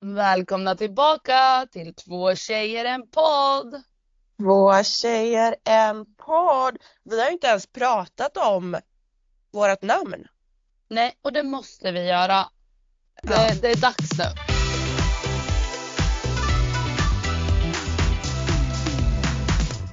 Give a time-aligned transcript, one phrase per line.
[0.00, 3.82] Välkomna tillbaka till Två tjejer en podd.
[4.38, 6.78] Två tjejer, en podd.
[7.04, 8.76] Vi har inte ens pratat om
[9.52, 10.26] vårt namn.
[10.88, 12.48] Nej, och det måste vi göra.
[13.22, 13.54] Det, Ja.
[13.62, 14.24] det är dags nu.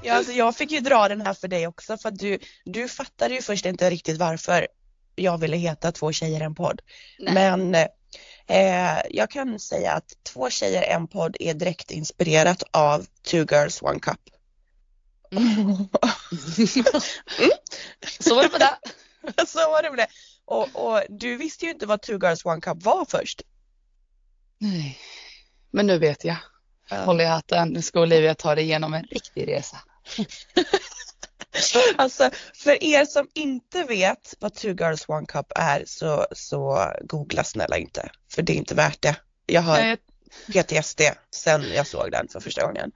[0.04, 2.88] Ja, alltså jag fick ju dra den här för dig också för att du, du
[2.88, 4.68] fattade ju först inte riktigt varför
[5.16, 6.82] jag ville heta Två tjejer, en podd.
[7.20, 7.34] Nej.
[7.34, 7.76] Men
[8.48, 13.82] eh, jag kan säga att Två tjejer, en podd är direkt inspirerat av Two girls,
[13.82, 14.20] one cup.
[18.20, 18.78] Så var det med det.
[19.48, 20.08] Så var det med det.
[20.46, 23.42] Och, och du visste ju inte vad Two girls, one cup var först.
[24.58, 24.98] Nej.
[25.72, 26.38] Men nu vet jag.
[26.90, 27.70] Håll i hatten.
[27.70, 29.78] Nu ska Olivia ta dig igenom en riktig resa.
[31.98, 37.44] Alltså för er som inte vet vad Two Girls One Cup är så, så googla
[37.44, 38.10] snälla inte.
[38.32, 39.16] För det är inte värt det.
[39.46, 39.98] Jag har Nej,
[40.48, 42.92] PTSD sen jag såg den för första gången.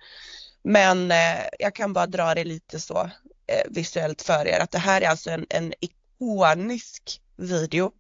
[0.63, 3.09] Men eh, jag kan bara dra det lite så
[3.47, 7.91] eh, visuellt för er att det här är alltså en, en ikonisk video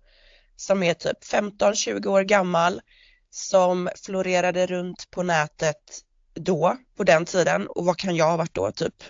[0.55, 2.81] som är typ 15-20 år gammal
[3.29, 6.01] som florerade runt på nätet
[6.33, 9.03] då, på den tiden och vad kan jag ha varit då, typ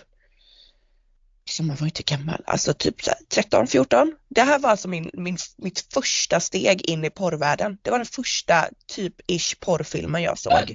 [1.48, 4.14] så man var inte gammal, alltså typ så här 13, 14.
[4.28, 7.78] Det här var alltså min, min, mitt första steg in i porrvärlden.
[7.82, 10.74] Det var den första typ-ish porrfilmen jag såg.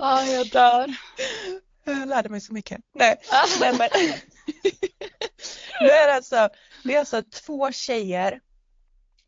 [0.00, 0.94] ah, jag dör.
[1.84, 2.80] Jag lärde mig så mycket.
[2.94, 3.16] Nej,
[3.60, 3.88] men, men.
[5.80, 6.48] nu är det alltså,
[6.84, 8.40] det är alltså två tjejer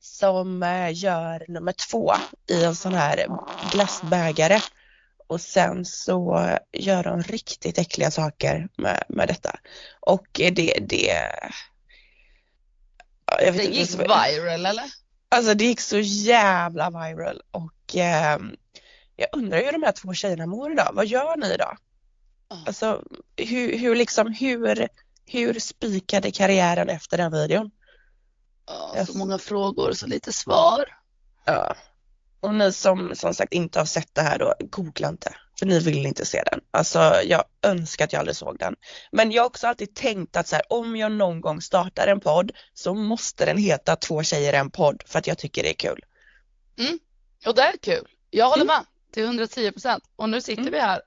[0.00, 2.12] som eh, gör nummer två
[2.50, 3.26] i en sån här
[3.72, 4.60] glassbägare
[5.28, 9.58] och sen så gör de riktigt äckliga saker med, med detta.
[10.00, 11.12] Och eh, det, det,
[13.26, 14.84] ja, jag vet Det inte gick vad- viral eller?
[15.28, 18.56] Alltså det gick så jävla viral och ehm,
[19.16, 20.90] jag undrar hur de här två tjejerna mår idag.
[20.92, 21.76] Vad gör ni idag?
[22.48, 22.62] Ja.
[22.66, 23.02] Alltså
[23.36, 24.88] hur, hur liksom, hur,
[25.26, 27.70] hur spikade karriären efter den videon?
[28.94, 30.84] Ja, så många frågor så lite svar.
[31.44, 31.74] Ja.
[32.40, 35.34] Och ni som som sagt inte har sett det här då, googla inte.
[35.58, 36.60] För ni vill inte se den.
[36.70, 38.76] Alltså jag önskar att jag aldrig såg den.
[39.12, 42.20] Men jag har också alltid tänkt att så här, om jag någon gång startar en
[42.20, 45.74] podd så måste den heta Två tjejer en podd för att jag tycker det är
[45.74, 46.00] kul.
[47.46, 48.08] Och det är kul.
[48.30, 48.76] Jag håller Mm.
[48.76, 50.04] med till 110 procent.
[50.16, 50.72] Och nu sitter Mm.
[50.72, 51.00] vi här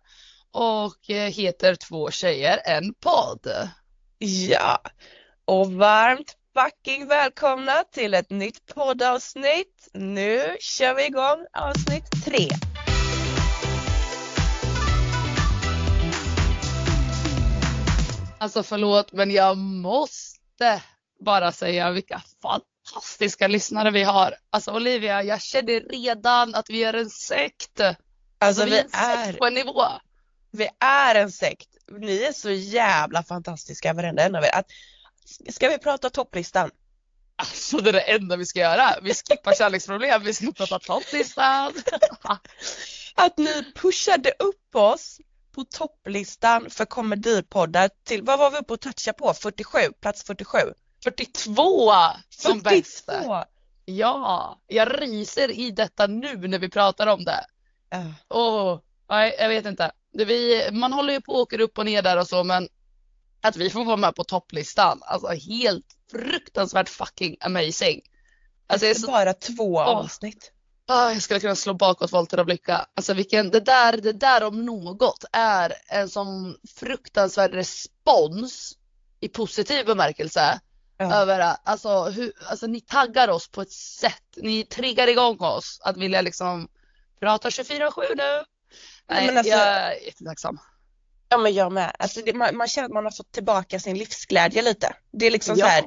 [0.52, 3.48] och eh, heter Två tjejer en podd.
[4.18, 4.82] Ja,
[5.46, 9.90] och varmt fucking välkomna till ett nytt poddavsnitt.
[9.94, 12.48] Nu kör vi igång avsnitt tre.
[18.38, 20.82] Alltså förlåt men jag måste
[21.26, 24.36] bara säga vilka fantastiska lyssnare vi har.
[24.50, 27.82] Alltså Olivia, jag känner redan att vi är en sekt.
[28.40, 29.84] Alltså vi vi är en är, sekt på en nivå.
[30.52, 31.68] vi är en sekt.
[32.00, 34.56] Ni är så jävla fantastiska varenda en av er.
[34.56, 34.66] Att,
[35.50, 36.72] ska vi prata topplistan?
[37.36, 38.96] Alltså det är det enda vi ska göra.
[39.02, 41.74] Vi skippar kärleksproblem, vi ska prata topplistan.
[43.16, 45.20] Att ni pushade upp oss
[45.52, 49.34] på topplistan för komedipoddar till, vad var vi uppe och touchade på?
[49.34, 50.58] 47, plats 47.
[51.04, 51.92] 42
[52.30, 53.06] som bäst.
[53.06, 53.44] 42!
[53.86, 57.46] Ja, jag ryser i detta nu när vi pratar om det.
[57.90, 58.14] Ja.
[58.30, 58.80] Åh,
[59.10, 59.92] nej, jag vet inte.
[60.14, 62.68] Vi, man håller ju på och åker upp och ner där och så, men
[63.42, 68.02] att vi får vara med på topplistan, alltså helt fruktansvärt fucking amazing.
[68.68, 70.52] Alltså jag, är så, Bara två avsnitt.
[70.88, 72.86] ah, jag skulle kunna slå bakåtvolter av lycka.
[72.96, 78.78] Alltså vilken, det där, det där om något är en sån fruktansvärd respons
[79.20, 80.60] i positiv bemärkelse.
[80.98, 81.14] Ja.
[81.16, 85.98] Över, alltså, hur, alltså ni taggar oss på ett sätt, ni triggar igång oss att
[85.98, 86.68] vilja liksom
[87.20, 88.44] prata 24-7 nu.
[89.10, 90.60] Nej, men alltså- jag är jättetacksam.
[91.32, 91.96] Ja men jag med.
[92.00, 94.96] Alltså det, man, man känner att man har fått tillbaka sin livsglädje lite.
[95.12, 95.66] Det är liksom Ja.
[95.66, 95.84] så här,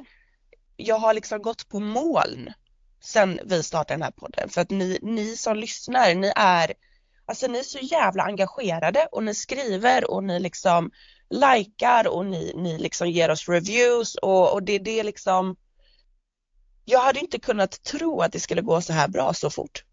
[0.75, 2.53] jag har liksom gått på moln
[3.03, 4.49] sen vi startade den här podden.
[4.49, 6.73] För att ni, ni som lyssnar, ni är,
[7.25, 10.91] alltså ni är så jävla engagerade och ni skriver och ni liksom
[11.29, 15.55] likar och ni, ni liksom ger oss reviews och, och det, det är liksom
[16.85, 19.83] jag hade inte kunnat tro att det skulle gå så här bra så fort.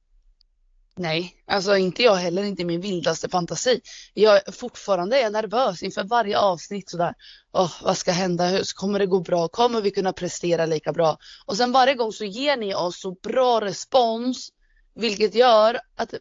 [0.95, 3.81] Nej, alltså inte jag heller, inte min vildaste fantasi.
[4.15, 7.15] Jag fortfarande är nervös inför varje avsnitt sådär.
[7.53, 8.47] Åh, vad ska hända?
[8.47, 9.49] Hur kommer det gå bra?
[9.49, 11.19] Kommer vi kunna prestera lika bra?
[11.47, 14.51] Och sen varje gång så ger ni oss så bra respons,
[14.95, 16.15] vilket gör att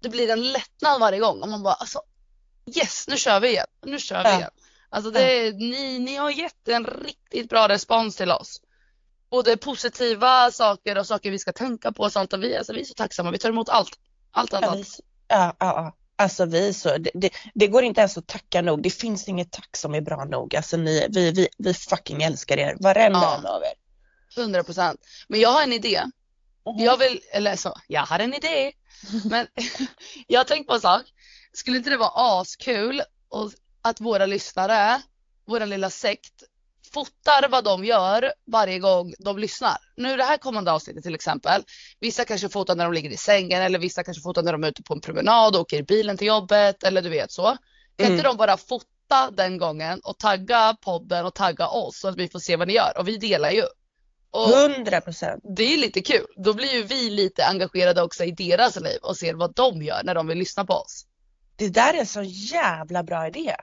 [0.00, 1.42] det, blir en lättnad varje gång.
[1.42, 2.00] Och man bara, alltså
[2.76, 3.66] yes, nu kör vi igen.
[3.86, 4.50] Nu kör vi igen.
[4.90, 8.60] Alltså det, ni, ni har gett en riktigt bra respons till oss.
[9.30, 12.32] Både positiva saker och saker vi ska tänka på och sånt.
[12.32, 13.30] Och vi, alltså, vi är så tacksamma.
[13.30, 13.98] Vi tar emot allt.
[14.30, 15.00] Allt, allt, allt.
[15.28, 15.94] ja, ja, ja.
[16.20, 18.82] Alltså vi så, det, det, det går inte ens att tacka nog.
[18.82, 20.56] Det finns inget tack som är bra nog.
[20.56, 23.38] Alltså ni, vi, vi, vi fucking älskar er, varenda Ja.
[23.38, 23.72] en av er.
[24.42, 25.00] 100 procent.
[25.28, 26.02] Men jag har en idé.
[26.66, 26.84] Mhm.
[26.84, 28.72] Jag vill, eller så, jag har en idé.
[29.24, 29.46] Men
[30.26, 31.02] jag har tänkt på en sak.
[31.52, 33.52] Skulle inte det vara askul och
[33.82, 35.02] att våra lyssnare,
[35.46, 36.42] vår lilla sekt,
[36.94, 39.76] fotar vad de gör varje gång de lyssnar.
[39.96, 41.62] Nu det här kommande avsnittet till exempel.
[42.00, 44.68] Vissa kanske fotar när de ligger i sängen eller vissa kanske fotar när de är
[44.68, 47.42] ute på en promenad och åker i bilen till jobbet eller du vet så.
[47.96, 48.12] Kan Mm.
[48.12, 52.28] inte de bara fota den gången och tagga podden och tagga oss så att vi
[52.28, 53.62] får se vad ni gör och vi delar ju.
[54.30, 55.42] Och Hundra procent.
[55.56, 56.26] det är lite kul.
[56.36, 60.00] Då blir ju vi lite engagerade också i deras liv och ser vad de gör
[60.04, 61.04] när de vill lyssna på oss.
[61.56, 63.54] Det där är en så jävla bra idé.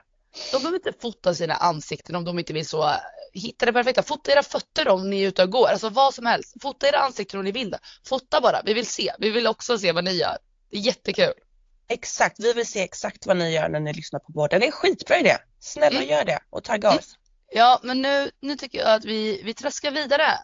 [0.52, 2.92] De behöver inte fota sina ansikten om de inte vill så.
[3.32, 4.02] Hitta det perfekta.
[4.02, 5.68] Fota era fötter om ni är ute och går.
[5.68, 6.54] Alltså vad som helst.
[6.62, 7.78] Fota era ansikten om ni vill det.
[8.06, 8.62] Fota bara.
[8.64, 9.12] Vi vill se.
[9.18, 10.38] Vi vill också se vad ni gör.
[10.70, 11.32] Det är jättekul.
[11.88, 14.60] Exakt, vi vill se exakt vad ni gör när ni lyssnar på podden.
[14.60, 15.36] Det är skitbra idé.
[15.60, 16.08] Snälla Mm.
[16.10, 16.98] gör det och tagga Mm.
[16.98, 17.14] oss.
[17.52, 20.38] Ja, men nu, nu tycker jag att vi, vi traskar vidare.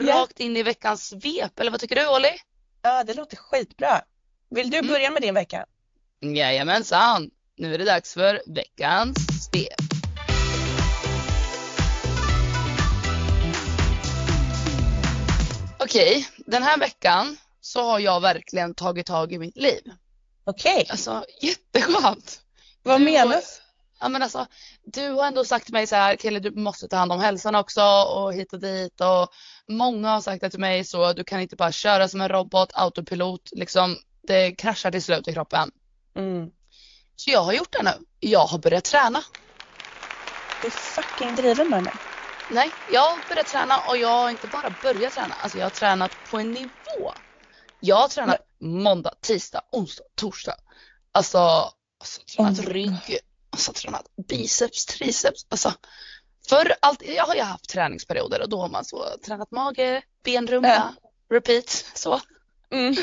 [0.00, 1.60] Rakt in i veckans svep.
[1.60, 2.30] Eller vad tycker du Olli?
[2.82, 4.02] Ja, det låter skitbra.
[4.50, 4.92] Vill du Mm.
[4.92, 5.66] börja med din vecka?
[6.20, 7.30] Jajamensan.
[7.58, 9.80] Nu är det dags för veckans svep.
[15.78, 19.80] Okej, den här veckan så har jag verkligen tagit tag i mitt liv.
[20.44, 22.40] Okej, Alltså jätteskönt.
[22.82, 23.62] vad Du- menas?
[24.00, 24.46] Ja men alltså,
[24.84, 27.54] du har ändå sagt till mig så här, Kille du måste ta hand om hälsan
[27.54, 27.82] också
[28.14, 29.28] och hit och dit och
[29.68, 32.70] många har sagt det till mig så du kan inte bara köra som en robot,
[32.74, 35.70] autopilot, liksom det kraschar till slut i kroppen.
[36.16, 36.50] Mm.
[37.16, 38.06] Så jag har gjort det nu.
[38.20, 39.22] Jag har börjat träna.
[40.62, 41.92] Du är fucking driven med mig.
[42.50, 45.70] Nej, jag har börjat träna och jag har inte bara börjat träna, alltså jag har
[45.70, 47.12] tränat på en nivå.
[47.80, 50.54] Jag har tränat måndag, tisdag, onsdag, torsdag.
[51.12, 53.18] Alltså, alltså tränat my rygg,
[53.50, 55.46] alltså tränat biceps, triceps.
[55.48, 55.72] Alltså,
[56.48, 60.46] för allt, jag har ju haft träningsperioder och då har man så tränat mage, ben,
[60.46, 61.10] rumpa, Ja.
[61.36, 62.20] repeat, så.
[62.70, 62.94] Mm.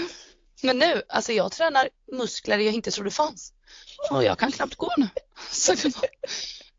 [0.61, 3.53] Men nu, alltså jag tränar muskler jag inte trodde fanns.
[4.11, 5.09] Och jag kan knappt gå nu.
[5.51, 5.73] Så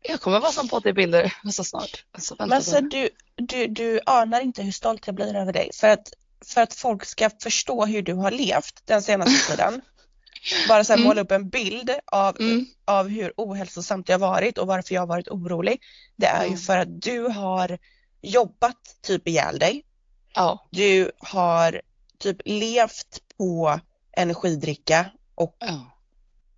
[0.01, 2.05] jag kommer vara som bodybuilder så snart.
[2.11, 2.81] Alltså, Men bara.
[2.81, 5.69] du, du, du anar inte hur stolt jag blir över dig.
[5.73, 6.13] För att,
[6.45, 9.81] för att folk ska förstå hur du har levt den senaste tiden.
[10.67, 11.07] Bara så här Mm.
[11.07, 12.65] måla upp en bild av, Mm.
[12.85, 15.81] av hur ohälsosamt jag varit och varför jag har varit orolig.
[16.15, 16.59] Det är ju Mm.
[16.59, 17.77] för att du har
[18.21, 19.83] jobbat typ ihjäl dig.
[20.33, 21.81] Ja, Du har
[22.19, 23.79] typ levt på
[24.17, 25.94] energidricka och ja.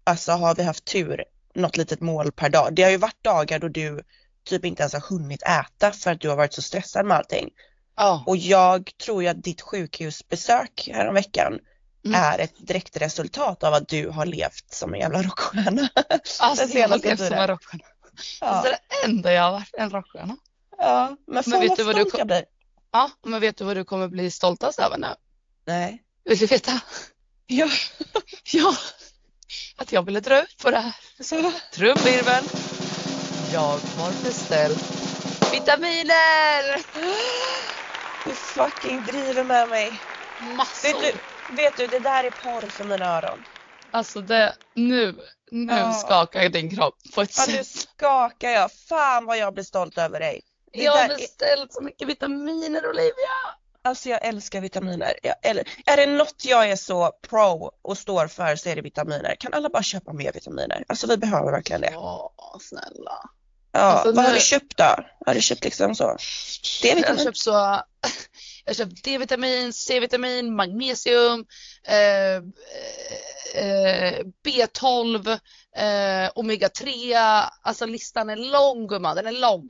[0.07, 1.23] Alltså har vi haft tur
[1.55, 2.73] något litet mål per dag.
[2.75, 4.01] Det har ju varit dagar då du
[4.45, 7.49] typ inte ens har hunnit äta för att du har varit så stressad med allting.
[7.95, 8.23] ja.
[8.27, 11.59] Och jag tror ju att ditt sjukhusbesök häromveckan
[12.05, 12.21] Mm.
[12.23, 15.89] är ett direkt resultat av att du har levt som en jävla rockstjärna.
[16.39, 17.83] Alltså jag har levt som en rockstjärna.
[18.41, 20.37] Ja, Alltså det enda jag har varit, en rockstjärna.
[20.77, 21.17] ja.
[21.27, 22.45] men fan vet du vad du kom- blir.
[22.91, 25.07] Ja, men vet du vad du kommer bli stoltast över nu?
[25.65, 26.03] Nej.
[26.25, 26.71] Vill du veta?
[27.47, 27.67] Ja.
[28.53, 28.75] Ja,
[29.75, 30.93] att jag ville dra ut på det här.
[31.19, 32.43] Så, trumvirvel.
[33.53, 33.59] Jag
[33.97, 34.83] har beställt
[35.53, 36.75] vitaminer.
[38.25, 40.01] Du fucking driver med mig.
[40.57, 41.01] massor.
[41.01, 41.15] Vet
[41.49, 43.43] du, vet du, det där är porr för mina öron.
[43.91, 45.15] Alltså det, nu,
[45.51, 45.93] nu Ja.
[45.93, 47.67] skakar din kropp på ett Ja, nu sätt.
[47.67, 48.71] skakar jag.
[48.89, 50.41] Fan vad jag blir stolt över dig.
[50.73, 53.37] Det Jag har där är- beställt så mycket vitaminer Olivia.
[53.87, 55.13] Alltså jag älskar vitaminer.
[55.23, 58.81] Jag, eller, är det något jag är så pro och står för så är det
[58.81, 59.35] vitaminer.
[59.39, 60.83] Kan alla bara köpa mer vitaminer?
[60.87, 61.89] Alltså vi behöver verkligen det.
[61.93, 63.29] Ja, snälla.
[63.71, 64.95] Ja, Alltså, vad har nu- du köpt då?
[65.25, 66.03] Har du köpt liksom så?
[66.03, 66.09] Jag
[66.89, 67.23] har D-vitamin?
[67.23, 67.51] köpt så,
[68.65, 71.45] jag har köpt D-vitamin, C-vitamin, magnesium,
[71.87, 72.35] eh,
[73.63, 75.39] eh, B12,
[75.77, 77.15] eh, omega 3.
[77.61, 79.69] Alltså listan är lång gumman, den är lång.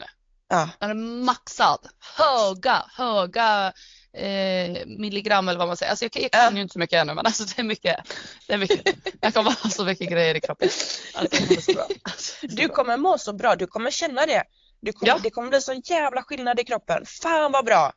[0.50, 0.70] Ja.
[0.80, 0.96] Den är
[1.26, 1.80] maxad.
[2.18, 3.74] Höga, höga
[4.18, 5.90] eh, milligram eller vad man säger.
[5.90, 7.96] Alltså jag, kan- jag kan ju inte så mycket ännu men alltså det är mycket.
[8.48, 8.96] Det är mycket.
[9.22, 10.70] Jag kommer ha så mycket grejer i kroppen.
[11.14, 11.82] Alltså.
[12.04, 14.44] Alltså, Du kommer må så bra, du kommer känna det.
[14.82, 15.20] Du kommer, Ja.
[15.24, 17.06] Det kommer bli sån jävla skillnad i kroppen.
[17.06, 17.94] Fan vad bra!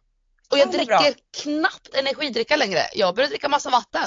[0.50, 0.98] Och jag vad bra.
[0.98, 2.80] dricker knappt energidricka längre.
[2.94, 4.02] Jag börjar dricka massa vatten.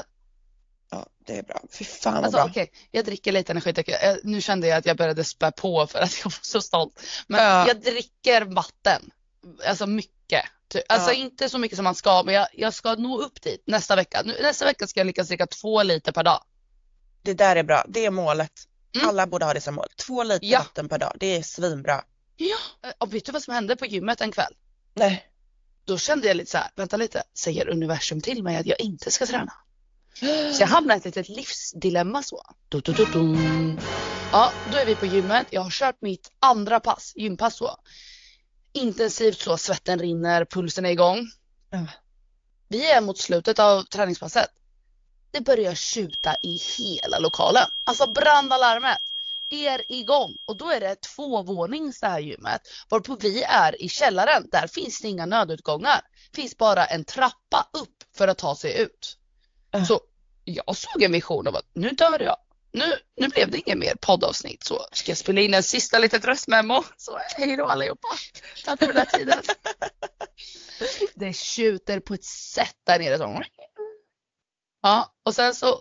[0.91, 1.61] Ja, det är bra.
[1.77, 2.45] Fy fan vad Alltså bra.
[2.49, 3.89] okej, jag dricker lite energidryck.
[3.89, 7.01] Eh, Nu kände jag att jag började spä på för att jag var så stolt.
[7.27, 7.67] Men Ja.
[7.67, 9.11] jag dricker vatten.
[9.67, 10.43] Alltså mycket.
[10.73, 11.15] Ty- Alltså Ja.
[11.15, 14.21] inte så mycket som man ska, men jag, jag ska nå upp dit nästa vecka.
[14.41, 16.43] Nästa vecka ska jag lyckas dricka två liter per dag.
[17.21, 18.51] Det där är bra, det är målet.
[18.95, 19.09] Mm.
[19.09, 19.87] Alla borde ha det som mål.
[20.07, 20.59] Två liter Ja.
[20.59, 22.03] vatten per dag, det är svinbra.
[22.37, 22.57] Ja.
[22.97, 24.53] Och vet du vad som hände på gymmet en kväll?
[24.93, 25.25] Nej.
[25.85, 29.11] Då kände jag lite så här, vänta lite, säger universum till mig att jag inte
[29.11, 29.53] ska träna?
[30.53, 32.43] Så jag hamnade i ett litet livsdilemma så.
[32.69, 33.37] Du, du, du.
[34.31, 35.47] Ja, då är vi på gymmet.
[35.49, 37.77] Jag har kört mitt andra pass, gympass så.
[38.73, 41.31] Intensivt så, svetten rinner, pulsen är igång.
[42.67, 44.49] Vi är mot slutet av träningspasset.
[45.31, 47.67] Det börjar tjuta i hela lokalen.
[47.83, 48.97] Alltså brandalarmet
[49.49, 52.61] är igång och då är det tvåvånings det här gymmet.
[52.89, 54.49] Varpå vi är i källaren.
[54.51, 56.01] Där finns det inga nödutgångar.
[56.35, 59.17] finns bara en trappa upp för att ta sig ut.
[59.87, 60.01] Så
[60.43, 62.37] jag såg en vision av att nu dör jag.
[62.73, 66.25] Nu, nu blev det inget mer poddavsnitt så ska jag spela in en sista litet
[66.25, 66.83] röstmemo.
[66.97, 68.07] Så hej då allihopa.
[68.65, 69.41] Tack för den här tiden.
[71.15, 73.17] Det tjuter på ett sätt där nere.
[73.17, 73.43] Så.
[74.81, 75.79] Ja, och sen så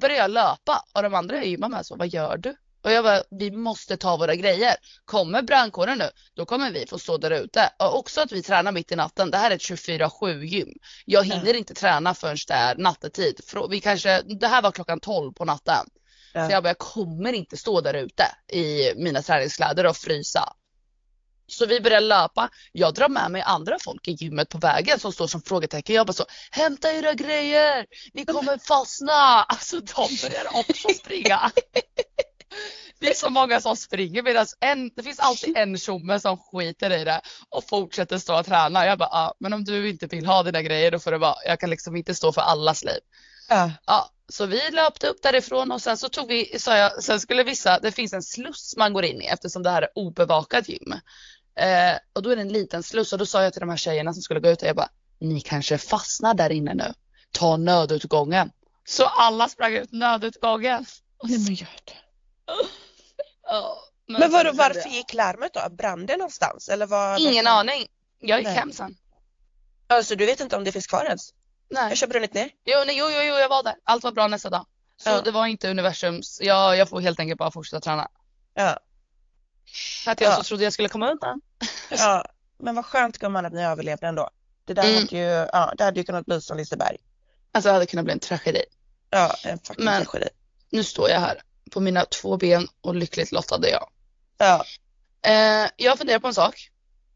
[0.00, 2.56] började jag löpa och de andra i gymmet med så, vad gör du?
[2.82, 4.74] Och jag bara, vi måste ta våra grejer.
[5.04, 7.70] Kommer brandkåren nu, då kommer vi få stå där ute.
[7.78, 9.30] Och också att vi tränar mitt i natten.
[9.30, 10.68] Det här är ett 24-7 gym.
[11.04, 13.40] Jag hinner inte träna förrän det är nattetid.
[13.70, 15.86] Vi kanske, det här var klockan 12 på natten.
[16.32, 16.46] Ja.
[16.46, 20.54] Så jag bara, jag kommer inte stå där ute i mina träningskläder och frysa.
[21.46, 22.50] Så vi börjar löpa.
[22.72, 25.96] Jag drar med mig andra folk i gymmet på vägen som står som frågetecken.
[25.96, 29.42] Jag bara så, hämta era grejer, ni kommer fastna.
[29.42, 31.50] Alltså de börjar också springa.
[33.00, 36.90] Det är så många som springer medan en, det finns alltid en tjomme som skiter
[36.90, 38.86] i det och fortsätter stå och träna.
[38.86, 41.34] Jag bara, ah, men om du inte vill ha dina grejer då får det vara,
[41.46, 43.00] jag kan liksom inte stå för allas liv.
[43.48, 43.72] Ja.
[43.86, 47.44] Ja, så vi löpte upp därifrån och sen så tog vi, sa jag, sen skulle
[47.44, 50.92] vissa, det finns en sluss man går in i eftersom det här är obevakat gym.
[51.54, 53.76] Eh, och då är det en liten sluss och då sa jag till de här
[53.76, 56.92] tjejerna som skulle gå ut, jag bara, ni kanske fastnar där inne nu.
[57.32, 58.50] Ta nödutgången.
[58.88, 60.86] Så alla sprang ut nödutgången.
[61.18, 61.92] Och Nej men gör det.
[63.42, 65.68] Ja, Men vadå, kände varför gick larmet då?
[65.70, 66.68] Brann det någonstans?
[66.68, 67.20] Eller vad?
[67.20, 67.58] Ingen varför?
[67.58, 67.86] aning.
[68.20, 68.56] Jag gick Nej.
[68.56, 68.96] hem sen.
[69.86, 71.32] Alltså du vet inte om det finns kvar ens?
[71.70, 71.88] Nej.
[71.88, 72.50] Jag kör brunnit ner.
[72.64, 73.74] Jo, nej, jo, jo, jo, jag var där.
[73.84, 74.66] Allt var bra nästa dag.
[74.96, 75.20] Så Ja.
[75.20, 78.08] det var inte universums, jag, jag får helt enkelt bara fortsätta träna.
[78.54, 78.78] Ja.
[80.04, 80.36] För att jag Ja.
[80.36, 81.40] så trodde jag skulle komma undan.
[81.90, 82.24] ja.
[82.58, 84.30] Men vad skönt gumman att ni överlevde ändå.
[84.64, 84.94] Det där Mm.
[84.96, 86.96] hade ju, ja, det hade ju kunnat bli som Liseberg.
[87.52, 88.62] Alltså det hade kunnat bli en tragedi.
[89.10, 90.28] Ja, en fucking Men- tragedi.
[90.70, 93.90] Nu står jag här på mina två ben och lyckligt lottad är jag.
[94.38, 94.64] Ja.
[95.22, 96.70] Eh, jag funderar på en sak.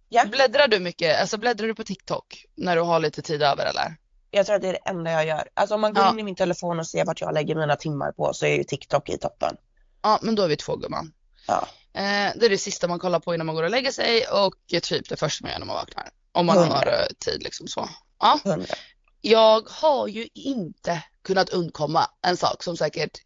[0.09, 0.25] Ja.
[0.25, 3.97] Bläddrar du mycket, alltså bläddrar du på TikTok när du har lite tid över eller?
[4.35, 5.49] Jag tror att det är det enda jag gör.
[5.55, 6.11] Alltså om man går Ja.
[6.11, 8.65] in i min telefon och ser vart jag lägger mina timmar på så är ju
[8.65, 9.57] TikTok i toppen.
[10.03, 11.13] Ja, men då är vi två gumman.
[11.47, 11.69] Ja.
[11.95, 14.55] Eh, det är det sista man kollar på innan man går och lägger sig och
[14.83, 16.09] typ det första man gör när man vaknar.
[16.33, 16.75] Om man Hundra.
[16.77, 17.89] har eh, tid liksom så.
[18.19, 18.41] Ja.
[18.45, 18.75] Hundra.
[19.21, 23.19] Jag har ju inte kunnat undkomma en sak som säkert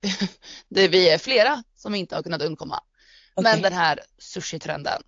[0.68, 2.80] det vi är flera som inte har kunnat undkomma.
[3.36, 3.62] Men Okej.
[3.62, 5.02] den här sushi-trenden.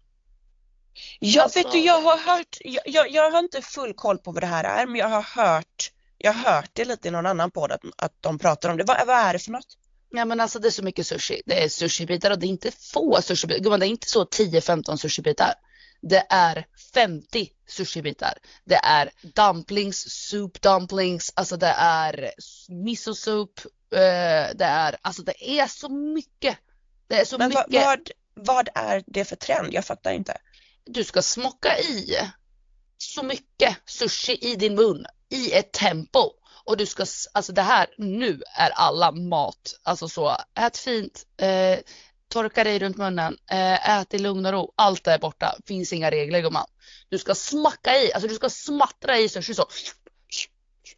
[1.21, 4.33] Ja, Alltså- vet du, jag har hört, jag, jag, jag har inte full koll på
[4.33, 7.27] vad det här är, men jag har hört, jag har hört det lite i någon
[7.27, 8.85] annan podd att, att de pratar om det.
[8.85, 9.77] Vad, vad är det för något?
[10.11, 11.43] Ja men alltså det är så mycket sushi.
[11.47, 13.61] Det är sushibitar och det är inte få sushibitar.
[13.63, 15.55] Gumman, det är inte så 10-15 sushibitar.
[16.01, 18.39] Det är 50 sushibitar.
[18.65, 22.31] Det är dumplings, soup dumplings, alltså det är
[22.69, 23.61] miso soup.
[23.95, 26.57] Eh, det är, alltså det är så mycket.
[27.09, 27.85] Det är så Men vad, mycket.
[27.85, 29.69] vad, vad är det för trend?
[29.75, 30.37] Jag fattar inte.
[30.91, 32.19] Du ska smocka i
[32.99, 36.31] så mycket sushi i din mun i ett tempo
[36.65, 41.79] och du ska, alltså det här, nu är alla mat, alltså så, ät fint, eh,
[42.29, 46.11] torka dig runt munnen, eh, ät i lugn och ro, allt är borta, finns inga
[46.11, 46.67] regler gumman.
[47.09, 49.67] Du ska smacka i, alltså du ska smattra i sushi så.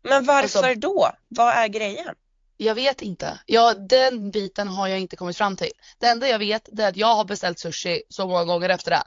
[0.02, 1.12] Men varför alltså, då?
[1.28, 2.14] Vad är grejen?
[2.56, 3.40] Jag vet inte.
[3.46, 5.72] Ja, den biten har jag inte kommit fram till.
[5.98, 9.02] Det enda jag vet är att jag har beställt sushi så många gånger efter det.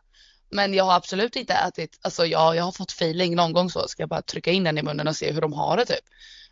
[0.53, 3.88] Men jag har absolut inte ätit, alltså jag, jag har fått feeling någon gång så
[3.88, 6.05] ska jag bara trycka in den i munnen och se hur de har det typ.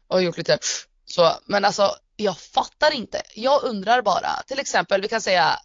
[0.08, 0.58] Och gjort lite
[1.06, 3.22] så, men alltså jag fattar inte.
[3.36, 5.60] Jag undrar bara, till exempel vi kan säga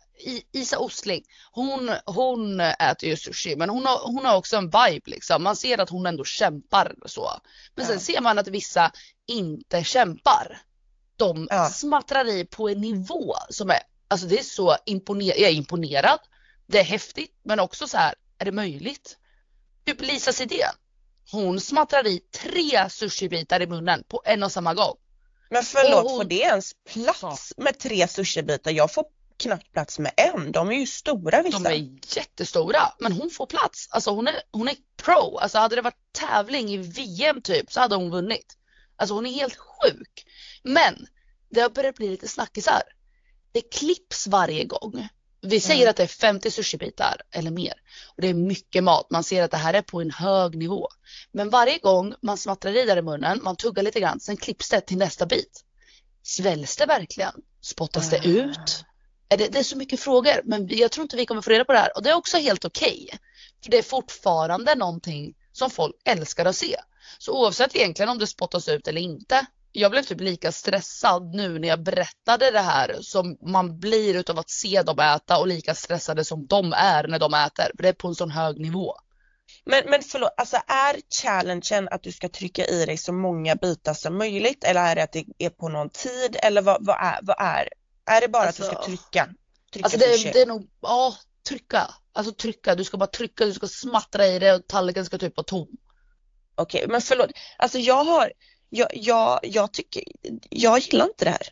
[0.52, 5.10] Isa Ostling, hon, hon äter ju sushi men hon har, hon har också en vibe
[5.10, 5.42] liksom.
[5.42, 7.30] Man ser att hon ändå kämpar så.
[7.74, 7.90] Men ja.
[7.90, 8.92] sen ser man att vissa
[9.26, 10.58] inte kämpar.
[11.16, 11.68] De ja.
[11.68, 16.18] smattrar i på en nivå som är, alltså det är så imponerande, jag är imponerad.
[16.66, 19.18] Det är häftigt men också så här, är det möjligt?
[19.86, 20.74] Typ Lisa Sidén.
[21.32, 24.96] Hon smattrar i tre sushibitar i munnen på en och samma gång.
[25.50, 26.16] Men förlåt, hon...
[26.16, 28.70] får det ens plats med tre sushibitar?
[28.70, 29.04] Jag får
[29.36, 30.52] knappt plats med en.
[30.52, 31.58] De är ju stora vissa.
[31.58, 33.88] De är jättestora, men hon får plats.
[33.90, 35.38] Alltså hon är, hon är pro.
[35.38, 38.56] Alltså hade det varit tävling i VM typ så hade hon vunnit.
[38.96, 40.26] Alltså hon är helt sjuk.
[40.62, 41.06] Men
[41.50, 42.82] det har börjat bli lite snackisar.
[43.52, 45.08] Det klipps varje gång.
[45.46, 45.90] Vi säger mm.
[45.90, 47.72] att det är 50 sushibitar eller mer.
[48.16, 49.10] Och Det är mycket mat.
[49.10, 50.88] Man ser att det här är på en hög nivå.
[51.32, 54.68] Men varje gång man smattrar i där i munnen, man tuggar lite grann, sen klipps
[54.68, 55.64] det till nästa bit.
[56.22, 57.32] Sväljs det verkligen?
[57.60, 58.84] Spottas det ut?
[59.28, 61.64] Är det, det, är så mycket frågor, men jag tror inte vi kommer få reda
[61.64, 61.96] på det här.
[61.96, 63.04] Och det är också helt okej.
[63.08, 63.18] Okay,
[63.62, 66.76] för det är fortfarande någonting som folk älskar att se.
[67.18, 69.46] Så oavsett egentligen om det spottas ut eller inte
[69.78, 74.38] jag blev typ lika stressad nu när jag berättade det här som man blir utav
[74.38, 77.70] att se dem äta och lika stressade som de är när de äter.
[77.76, 78.94] För det är på en sån hög nivå.
[79.64, 83.94] Men, men förlåt, alltså är challengen att du ska trycka i dig så många bitar
[83.94, 87.18] som möjligt eller är det att det är på någon tid eller vad, vad, är,
[87.22, 87.68] vad är?
[88.06, 89.28] Är det bara alltså, att du ska alltså, trycka?
[89.72, 91.14] trycka alltså det, det är nog, ja
[91.48, 91.94] trycka.
[92.12, 95.36] Alltså trycka, du ska bara trycka, du ska smattra i det och tallriken ska typ
[95.36, 95.68] vara tom.
[96.54, 98.32] Okej, okay, men förlåt, alltså jag har
[98.70, 100.02] jag, jag, jag tycker,
[100.50, 101.48] jag gillar inte det här.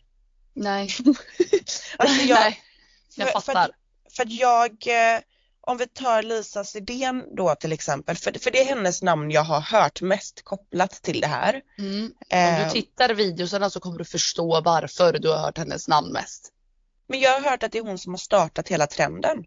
[0.55, 0.91] Nej.
[1.99, 2.61] alltså jag, Nej,
[3.15, 3.71] jag för, fattar.
[4.11, 5.21] För, för jag, eh,
[5.61, 9.45] om vi tar Lisa Sidén då till exempel, för, för det är hennes namn jag
[9.45, 11.63] har hört mest kopplat till det här.
[11.79, 12.05] Mm.
[12.05, 16.13] Om du eh, tittar videosarna så kommer du förstå varför du har hört hennes namn
[16.13, 16.51] mest.
[17.07, 19.45] Men jag har hört att det är hon som har startat hela trenden.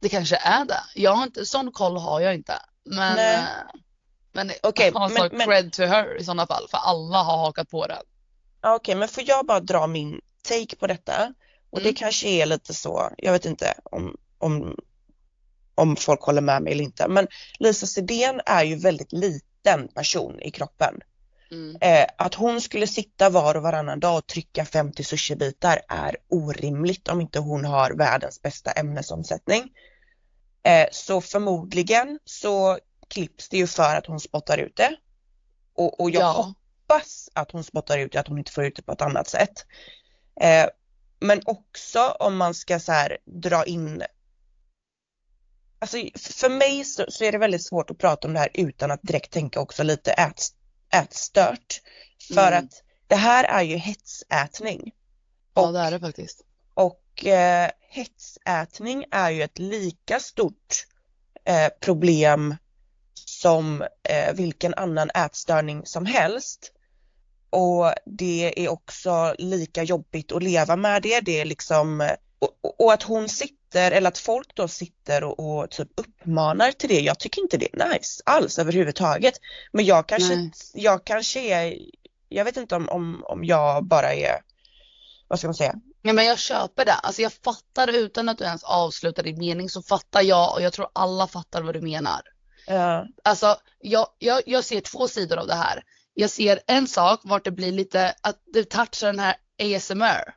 [0.00, 0.80] Det kanske är det.
[0.94, 2.58] Jag har inte, sån koll har jag inte.
[2.84, 3.44] Men Nej.
[4.38, 7.70] Men okej, okay, alltså men, cred to her i sådana fall, för alla har hakat
[7.70, 7.96] på den.
[8.60, 11.34] Okej, okay, men får jag bara dra min take på detta?
[11.70, 11.92] Och mm.
[11.92, 14.76] det kanske är lite så, jag vet inte om, om,
[15.74, 17.26] om folk håller med mig eller inte, men
[17.58, 21.00] Lisa Sidén är ju väldigt liten person i kroppen.
[21.50, 21.76] Mm.
[21.80, 27.08] Eh, att hon skulle sitta var och varannan dag och trycka 50 sushibitar är orimligt
[27.08, 29.70] om inte hon har världens bästa ämnesomsättning.
[30.62, 34.96] Eh, så förmodligen så klipps det ju för att hon spottar ut det.
[35.74, 36.32] Och, och jag ja.
[36.32, 39.28] hoppas att hon spottar ut det, att hon inte får ut det på ett annat
[39.28, 39.66] sätt.
[40.40, 40.66] Eh,
[41.20, 44.02] men också om man ska så här dra in
[45.80, 48.90] Alltså för mig så, så, är det väldigt svårt att prata om det här utan
[48.90, 50.42] att direkt tänka också lite ät,
[50.92, 51.80] ätstört.
[52.34, 52.64] För mm.
[52.64, 54.92] att det här är ju hetsätning.
[55.54, 56.44] Och, ja det är det faktiskt.
[56.74, 60.86] Och eh, hetsätning är ju ett lika stort
[61.44, 62.56] eh, problem
[63.40, 66.72] som eh, vilken annan ätstörning som helst.
[67.50, 71.20] Och det är också lika jobbigt att leva med det.
[71.20, 75.70] Det är liksom, och, och att hon sitter, eller att folk då sitter och, och,
[75.70, 77.00] typ uppmanar till det.
[77.00, 79.34] Jag tycker inte det är nice alls överhuvudtaget.
[79.72, 81.78] Men jag kanske, jag kanske är,
[82.28, 84.36] jag vet inte om, om, om jag bara är,
[85.28, 85.74] vad ska man säga?
[86.02, 86.92] Ja men jag köper det.
[86.92, 90.72] Alltså jag fattar utan att du ens avslutar din mening så fattar jag och jag
[90.72, 92.20] tror alla fattar vad du menar.
[92.68, 93.06] Ja.
[93.24, 95.82] Alltså jag, jag, jag ser två sidor av det här.
[96.14, 100.34] Jag ser en sak vart det blir lite att du touchar den här ASMR.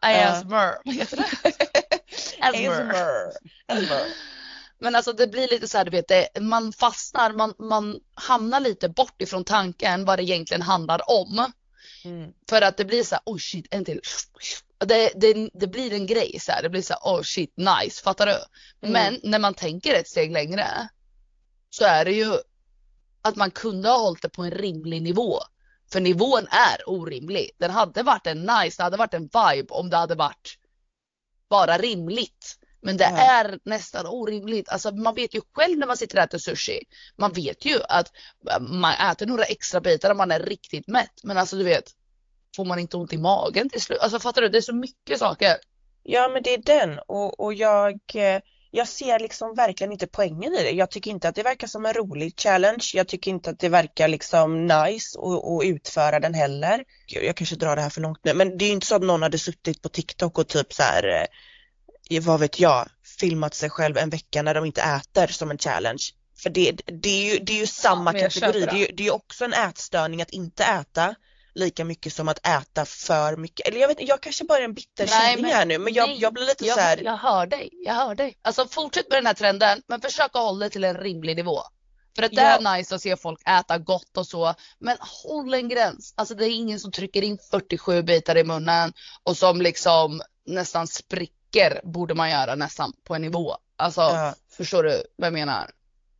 [0.00, 1.52] ASMR, vad heter det?
[2.40, 2.92] ASMR.
[3.66, 4.28] ASMR.
[4.80, 8.60] Men alltså det blir lite så här, du vet, det, man fastnar, man, man hamnar
[8.60, 11.52] lite bort ifrån tanken vad det egentligen handlar om.
[12.04, 12.32] Mm.
[12.48, 14.00] För att det blir så här, oh shit, en till.
[14.78, 18.02] Det, det, det blir en grej så här, det blir så här, oh shit, nice,
[18.02, 18.38] fattar du?
[18.88, 18.92] Mm.
[18.92, 20.88] Men när man tänker ett steg längre
[21.70, 22.32] så är det ju
[23.22, 25.38] att man kunde ha hållit det på en rimlig nivå.
[25.92, 27.50] För nivån är orimlig.
[27.58, 30.58] Den hade varit en nice, det hade varit en vibe om det hade varit
[31.50, 32.58] bara rimligt.
[32.80, 33.16] Men det Ja.
[33.18, 34.68] är nästan orimligt.
[34.68, 36.80] Alltså man vet ju själv när man sitter och äter sushi.
[37.16, 38.12] Man vet ju att
[38.60, 41.20] man äter några extra bitar om man är riktigt mätt.
[41.22, 41.84] Men alltså du vet,
[42.56, 43.98] får man inte ont i magen till slut?
[44.00, 44.48] Alltså fattar du?
[44.48, 45.56] Det är så mycket saker.
[46.02, 50.54] Ja men det är den och, och jag, eh, jag ser liksom verkligen inte poängen
[50.54, 50.70] i det.
[50.70, 52.90] Jag tycker inte att det verkar som en rolig challenge.
[52.94, 56.84] Jag tycker inte att det verkar liksom nice att utföra den heller.
[57.06, 58.94] Gud, Jag kanske drar det här för långt nu men det är ju inte så
[58.94, 61.28] att någon hade suttit på TikTok och typ så här,
[62.10, 62.88] eh, vad vet jag,
[63.20, 66.02] filmat sig själv en vecka när de inte äter som en challenge.
[66.42, 68.60] För det, det, är, ju, det är ju samma jag kategori.
[68.60, 71.14] Det är, det är också en ätstörning att inte äta
[71.58, 73.68] lika mycket som att äta för mycket.
[73.68, 76.32] Eller jag vet jag kanske bara är en bitterkilling här nu men jag, nej, jag
[76.32, 76.96] blir lite jag, så här.
[77.04, 78.38] Jag hör dig, jag hör dig.
[78.42, 81.60] Alltså fortsätt med den här trenden men försök att hålla det till en rimlig nivå.
[82.16, 82.70] För att det Ja.
[82.70, 84.54] är nice att se folk äta gott och så.
[84.78, 86.14] Men håll en gräns.
[86.16, 88.92] Alltså det är ingen som trycker in 47 bitar i munnen
[89.22, 93.56] och som liksom nästan spricker borde man göra nästan på en nivå.
[93.76, 94.34] Alltså Ja.
[94.56, 95.70] förstår du vad jag menar?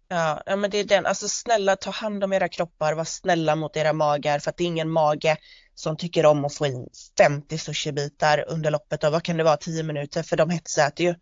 [0.09, 3.57] Ja, ja men det är den, alltså snälla ta hand om era kroppar, var snälla
[3.57, 5.37] mot era magar för att det är ingen mage
[5.75, 9.57] som tycker om att få in 50 sushibitar under loppet av, vad kan det vara,
[9.57, 11.11] 10 minuter för de hetsäter ju.
[11.11, 11.15] Ja,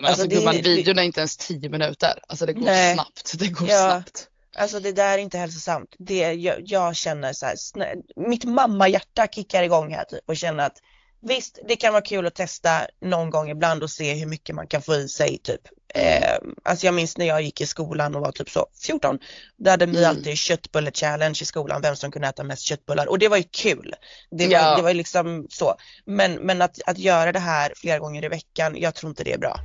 [0.00, 2.18] men Alltså, alltså, gumman, videon är inte ens 10 minuter.
[2.28, 2.94] Alltså det går Nej.
[2.94, 3.38] snabbt.
[3.38, 3.90] Det går Ja.
[3.90, 4.28] snabbt.
[4.56, 5.94] Alltså det där är inte hälsosamt.
[5.98, 10.66] Det, jag, jag känner så här, snä, mitt mammahjärta kickar igång här typ och känner
[10.66, 10.76] att
[11.20, 14.66] visst, det kan vara kul att testa någon gång ibland och se hur mycket man
[14.66, 15.60] kan få i sig typ.
[15.94, 19.18] Eh, alltså jag minns när jag gick i skolan och var typ så 14,
[19.56, 20.10] då hade vi Mm.
[20.10, 23.42] alltid köttbulle challenge i skolan, vem som kunde äta mest köttbullar och det var ju
[23.50, 23.94] kul.
[24.30, 24.76] Det var, Ja.
[24.76, 25.74] det var liksom så.
[26.04, 29.32] Men, men att, att göra det här flera gånger i veckan, jag tror inte det
[29.32, 29.56] är bra.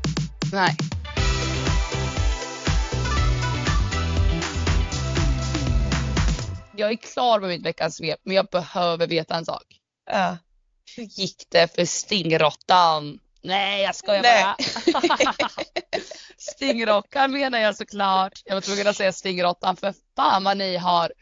[0.54, 0.76] Nej.
[6.76, 9.64] Jag är klar med mitt veckans svep, men jag behöver veta en sak.
[10.12, 10.38] Ja.
[10.96, 13.20] Hur gick det för stingrottan?
[13.42, 14.44] Nej, jag skojar Nej.
[14.44, 15.50] bara.
[16.38, 18.42] Stingrockan menar jag såklart.
[18.46, 21.14] Jag var tvungen att säga stingrottan för fan vad ni har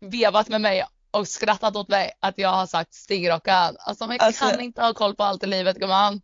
[0.00, 3.76] vevat med mig och skrattat åt mig att jag har sagt stingrockan.
[3.80, 6.20] Alltså man Alltså- kan inte ha koll på allt i livet gumman.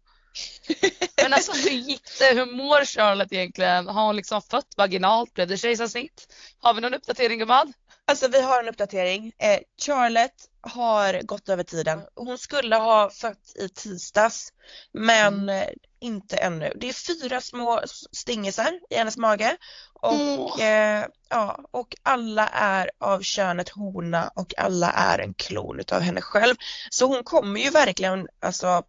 [1.23, 2.35] Men alltså hur gick det?
[2.35, 3.89] Hur mår Charlotte egentligen?
[3.89, 5.35] Har hon liksom fött vaginalt?
[5.35, 6.35] Blev det kejsarsnitt?
[6.61, 7.73] Har vi någon uppdatering gumman?
[8.07, 9.33] Alltså vi har en uppdatering.
[9.39, 12.03] Eh, Charlotte har gått över tiden.
[12.15, 14.53] Hon skulle ha fött i tisdags
[14.93, 15.69] men eh,
[16.01, 16.73] inte ännu.
[16.77, 17.81] Det är fyra små
[18.13, 19.57] stingisar i hennes mage
[19.95, 20.63] och, Åh.
[20.63, 26.21] eh, ja, och alla är av könet hona och alla är en klon utav henne
[26.21, 26.55] själv.
[26.91, 28.83] Så hon kommer ju verkligen alltså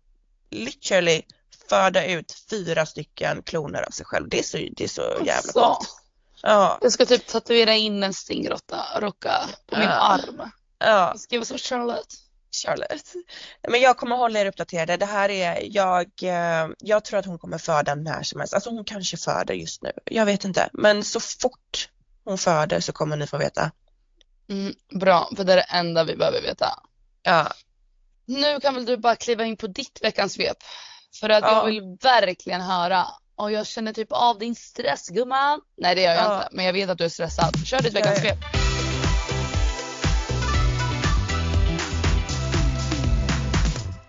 [0.50, 1.22] literally
[1.70, 4.30] föda ut fyra stycken kloner av sig själv.
[4.30, 6.05] Det är så, det är så jävla coolt.
[6.42, 9.96] Ja, Jag ska typ tatuera in en stingrotta, rocka på min Ja.
[9.96, 10.52] arm.
[10.80, 11.14] ja.
[11.18, 12.14] Skriva så Charlotte.
[12.66, 13.14] Charlotte.
[13.68, 14.98] Men jag kommer hålla er uppdaterade.
[14.98, 18.54] Det här är, jag, eh, jag tror att hon kommer föda när som helst.
[18.54, 19.92] Alltså hon kanske föder just nu.
[20.06, 20.70] Jag vet inte.
[20.74, 21.90] Men så fort
[22.24, 23.72] hon föder så kommer ni få veta.
[24.50, 26.80] Mm, bra, för det är det enda vi behöver veta.
[27.24, 27.48] Ja,
[28.26, 30.58] Nu kan väl du bara kliva in på ditt veckans svep.
[31.20, 31.52] För att Ja.
[31.52, 33.06] jag vill verkligen höra.
[33.36, 35.62] Och jag känner typ av din stress gumman.
[35.78, 36.36] Nej det gör jag Ja.
[36.44, 37.66] inte, men jag vet att du är stressad.
[37.66, 38.38] Kör ditt veckans svep.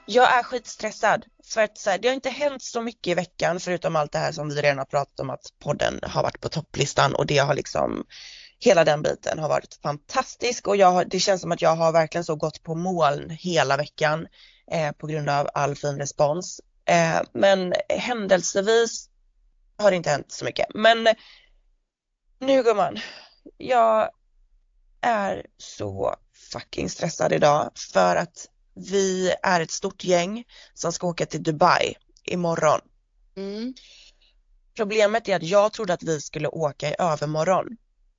[0.09, 1.25] jag är skitstressad.
[1.45, 4.19] För att så här, det har inte hänt så mycket i veckan förutom allt det
[4.19, 7.39] här som vi redan har pratat om att podden har varit på topplistan och det
[7.39, 8.05] har liksom
[8.59, 11.93] Hela den biten har varit fantastisk och jag, har- det känns som att jag har
[11.93, 14.27] verkligen så gått på moln hela veckan
[14.73, 16.61] eh, på grund av all fin respons.
[16.89, 19.09] Eh, men händelsevis
[19.79, 20.67] har det inte hänt så mycket.
[20.75, 21.09] Men
[22.39, 22.99] nu gumman,
[23.57, 24.11] jag
[25.01, 26.15] är så
[26.53, 31.95] fucking stressad idag för att vi är ett stort gäng som ska åka till Dubai
[32.25, 32.81] imorgon.
[33.37, 33.75] Mm.
[34.77, 37.67] Problemet är att jag trodde att vi skulle åka i övermorgon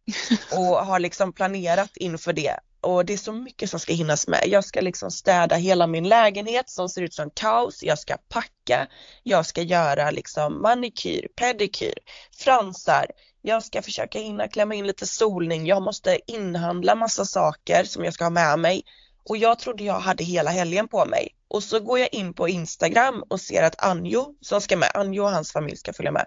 [0.51, 4.43] och har liksom planerat inför det och det är så mycket som ska hinnas med.
[4.47, 7.83] Jag ska liksom städa hela min lägenhet som ser ut som kaos.
[7.83, 8.87] Jag ska packa,
[9.23, 11.93] jag ska göra liksom manikyr, pedikyr,
[12.37, 13.05] fransar.
[13.41, 15.65] Jag ska försöka hinna klämma in lite solning.
[15.65, 18.83] Jag måste inhandla massa saker som jag ska ha med mig
[19.29, 21.35] och jag trodde jag hade hela helgen på mig.
[21.47, 25.23] Och så går jag in på Instagram och ser att Anjo som ska med, Anjo
[25.23, 26.25] och hans familj ska följa med.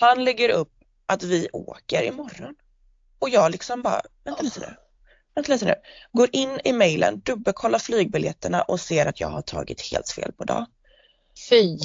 [0.00, 0.72] Han lägger upp
[1.06, 2.54] att vi åker imorgon.
[3.18, 4.83] Och jag liksom bara, vänta lite nu.
[5.34, 5.74] Vänta lite nu.
[6.12, 10.44] Går in i mejlen, dubbelkollar flygbiljetterna och ser att jag har tagit helt fel på
[10.44, 10.66] dag.
[11.48, 11.76] Fy.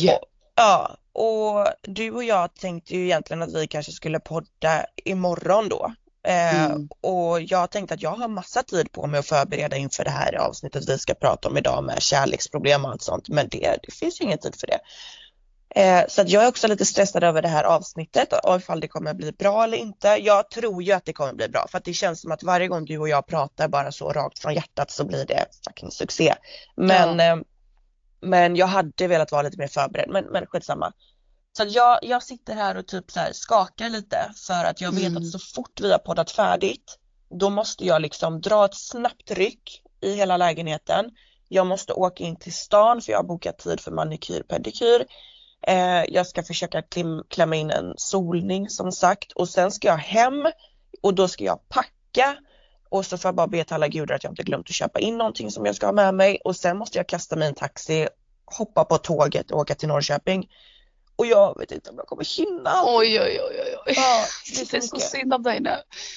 [0.55, 5.93] Ja, och du och jag tänkte ju egentligen att vi kanske skulle podda imorgon då.
[6.27, 6.89] Eh, Mm.
[7.01, 10.35] Och jag tänkte att jag har massa tid på mig att förbereda inför det här
[10.35, 13.29] avsnittet vi ska prata om idag med kärleksproblem och allt sånt.
[13.29, 14.79] Men det, det finns ju ingen tid för det.
[15.75, 18.88] Eh, så att jag är också lite stressad över det här avsnittet och ifall det
[18.88, 20.08] kommer bli bra eller inte.
[20.08, 22.67] Jag tror ju att det kommer bli bra för att det känns som att varje
[22.67, 26.36] gång du och jag pratar bara så rakt från hjärtat så blir det fucking succé.
[26.75, 27.25] Men, Ja.
[27.25, 27.38] eh,
[28.21, 30.93] men jag hade velat vara lite mer förberedd men, men skitsamma.
[31.58, 35.08] Så jag, jag sitter här och typ så här skakar lite för att jag vet
[35.08, 35.17] Mm.
[35.17, 36.97] att så fort vi har poddat färdigt
[37.39, 41.05] då måste jag liksom dra ett snabbt ryck i hela lägenheten.
[41.47, 45.05] Jag måste åka in till stan för jag har bokat tid för manikyr pedikyr.
[45.67, 49.98] Eh, jag ska försöka klim, klämma in en solning som sagt och sen ska jag
[49.98, 50.48] hem
[51.04, 52.38] och då ska jag packa
[52.89, 55.00] och så får jag bara be till alla gudar att jag inte glömt att köpa
[55.00, 57.56] in någonting som jag ska ha med mig och sen måste jag kasta mig en
[57.56, 58.08] taxi,
[58.45, 60.50] hoppa på tåget och åka till Norrköping.
[61.15, 62.72] Och jag vet inte om jag kommer hinna.
[62.86, 63.93] Oj, oj, oj, oj, oj.
[63.95, 65.69] Ja, det är så Det är så synd om dig nu.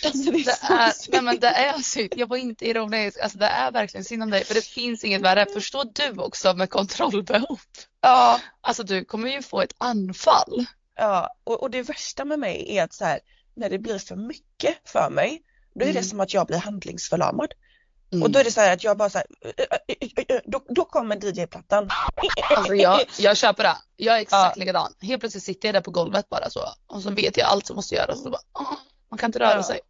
[0.05, 1.13] Alltså, det är Det så är, synd.
[1.15, 2.13] nej men det är synd.
[2.17, 3.19] Jag var inte ironisk.
[3.21, 4.45] Alltså det är verkligen synd om dig.
[4.45, 5.47] För det finns inget värre.
[5.55, 7.59] Förstår du också med kontrollbehov?
[8.03, 10.67] Ja, Alltså du kommer ju få ett anfall.
[10.97, 11.29] ja.
[11.45, 13.21] Och, och det värsta med mig är att så här,
[13.55, 15.43] när det blir för mycket för mig,
[15.75, 16.05] då är det Mm.
[16.05, 17.53] som att jag blir handlingsförlamad.
[18.13, 18.23] Mm.
[18.23, 19.27] Och då är det så här att jag bara så här,
[20.45, 21.89] då, då kommer DJ-plattan.
[22.57, 23.77] Alltså jag, jag köper det.
[23.97, 24.61] Jag är exakt Ja.
[24.61, 24.93] likadan.
[25.01, 26.61] Helt plötsligt sitter jag där på golvet bara så.
[26.87, 28.17] Och så vet jag allt som måste göras.
[28.17, 28.67] Och så bara,
[29.09, 29.63] man kan inte röra Ja.
[29.63, 29.81] sig.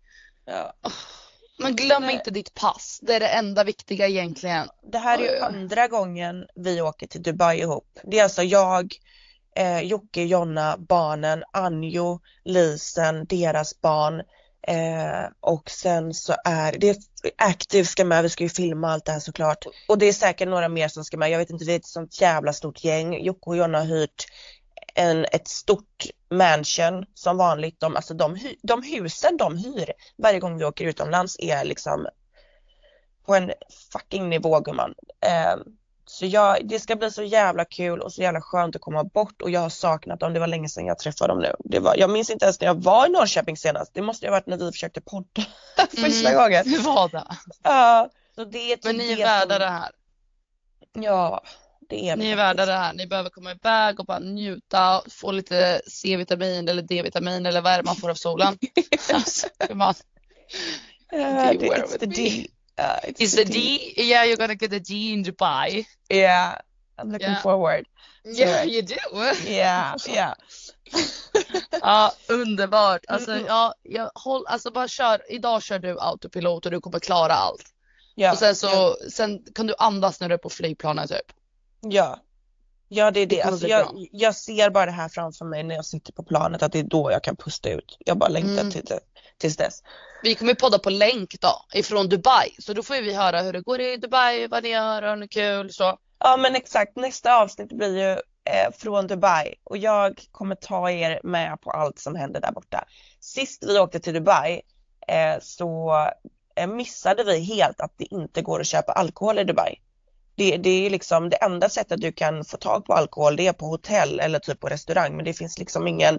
[0.44, 0.75] Ja.
[1.62, 3.01] Men glöm inte ditt pass.
[3.03, 4.68] Det är det enda viktiga egentligen.
[4.92, 7.98] Det här är ju andra gången vi åker till Dubai ihop.
[8.05, 8.94] Det är alltså jag,
[9.57, 14.22] eh, Jocke, Jonna, barnen, Anjo, Lisen, deras barn.
[14.66, 16.98] Eh, och sen så är det
[17.37, 19.64] Active ska med, vi ska ju filma allt det här såklart.
[19.88, 21.87] Och det är säkert några mer som ska med, jag vet inte, det är ett
[21.87, 23.25] sånt jävla stort gäng.
[23.25, 24.25] Jocke och Jonna har hyrt
[24.95, 27.81] en, ett stort mansion som vanligt.
[27.81, 32.07] De, alltså de, de husen de hyr varje gång vi åker utomlands är liksom
[33.27, 33.53] på en
[33.92, 34.95] fucking nivå gumman.
[35.27, 35.57] Eh,
[36.07, 39.42] så jag, det ska bli så jävla kul och så jävla skönt att komma bort
[39.42, 40.33] och jag har saknat dem.
[40.33, 41.55] Det var länge sedan jag träffade dem nu.
[41.59, 43.95] Det var, jag minns inte ens när jag var i Norrköping senast.
[43.95, 45.42] Det måste ju ha varit när vi försökte podda
[45.90, 46.35] första Mm.
[46.35, 46.64] gången.
[46.68, 47.25] Hur var det?
[47.62, 49.90] Ja, så det är typ Men ni är det värda det här.
[50.92, 51.42] Ja,
[51.92, 52.92] det är Ni är värda det här.
[52.92, 57.76] Ni behöver komma iväg och bara njuta, få lite C-vitamin eller D-vitamin eller vad är
[57.76, 58.59] det man får av solen?
[59.12, 59.46] Alltså,
[61.12, 62.07] it's the.
[62.07, 62.46] D.
[62.76, 63.59] Ja, it's the D?
[63.96, 65.85] Yeah, you're gonna get a D in Dubai.
[66.09, 66.55] Yeah,
[66.96, 67.42] I'm looking Yeah.
[67.42, 67.85] forward.
[68.24, 68.94] Yeah, you do.
[69.46, 70.35] Yeah, yeah.
[71.81, 73.00] Ja, underbart.
[73.09, 75.22] Alltså, ja, jag håll, alltså bara kör.
[75.33, 77.64] Idag kör du autopilot och du kommer klara allt.
[78.14, 78.33] ja.
[78.33, 78.96] och sen så, ja.
[79.11, 81.33] sen kan du andas när du är på flygplanet typ.
[81.83, 82.18] Ja.
[82.88, 83.37] Ja det är det.
[83.37, 86.62] Det Alltså, jag, jag ser bara det här framför mig när jag sitter på planet
[86.62, 87.97] att det är då jag kan pusta ut.
[87.99, 88.71] Jag bara längtar Mm.
[88.71, 88.85] till,
[89.38, 89.83] tills dess.
[90.23, 92.55] Vi kommer podda på länk då, ifrån Dubai.
[92.59, 95.29] Så då får vi höra hur det går i Dubai, vad ni gör, har ni
[95.29, 95.99] kul så.
[96.18, 101.21] Ja men exakt, nästa avsnitt blir ju eh, från Dubai och jag kommer ta er
[101.25, 102.85] med på allt som händer där borta.
[103.21, 104.61] Sist vi åkte till Dubai
[105.09, 105.92] eh, så
[106.57, 109.81] eh, missade vi helt att det inte går att köpa alkohol i Dubai.
[110.42, 113.52] Det, det är liksom det enda sättet du kan få tag på alkohol det är
[113.52, 116.18] på hotell eller typ på restaurang men det finns liksom ingen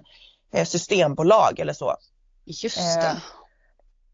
[0.54, 1.96] eh, systembolag eller så.
[2.44, 3.16] Just Eh, det.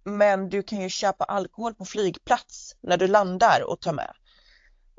[0.05, 4.13] Men du kan ju köpa alkohol på flygplats när du landar och ta med.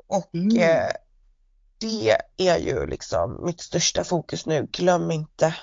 [0.06, 0.58] Och Mm.
[0.58, 0.92] eh,
[1.78, 4.66] det är ju liksom mitt största fokus nu.
[4.72, 5.54] Glöm inte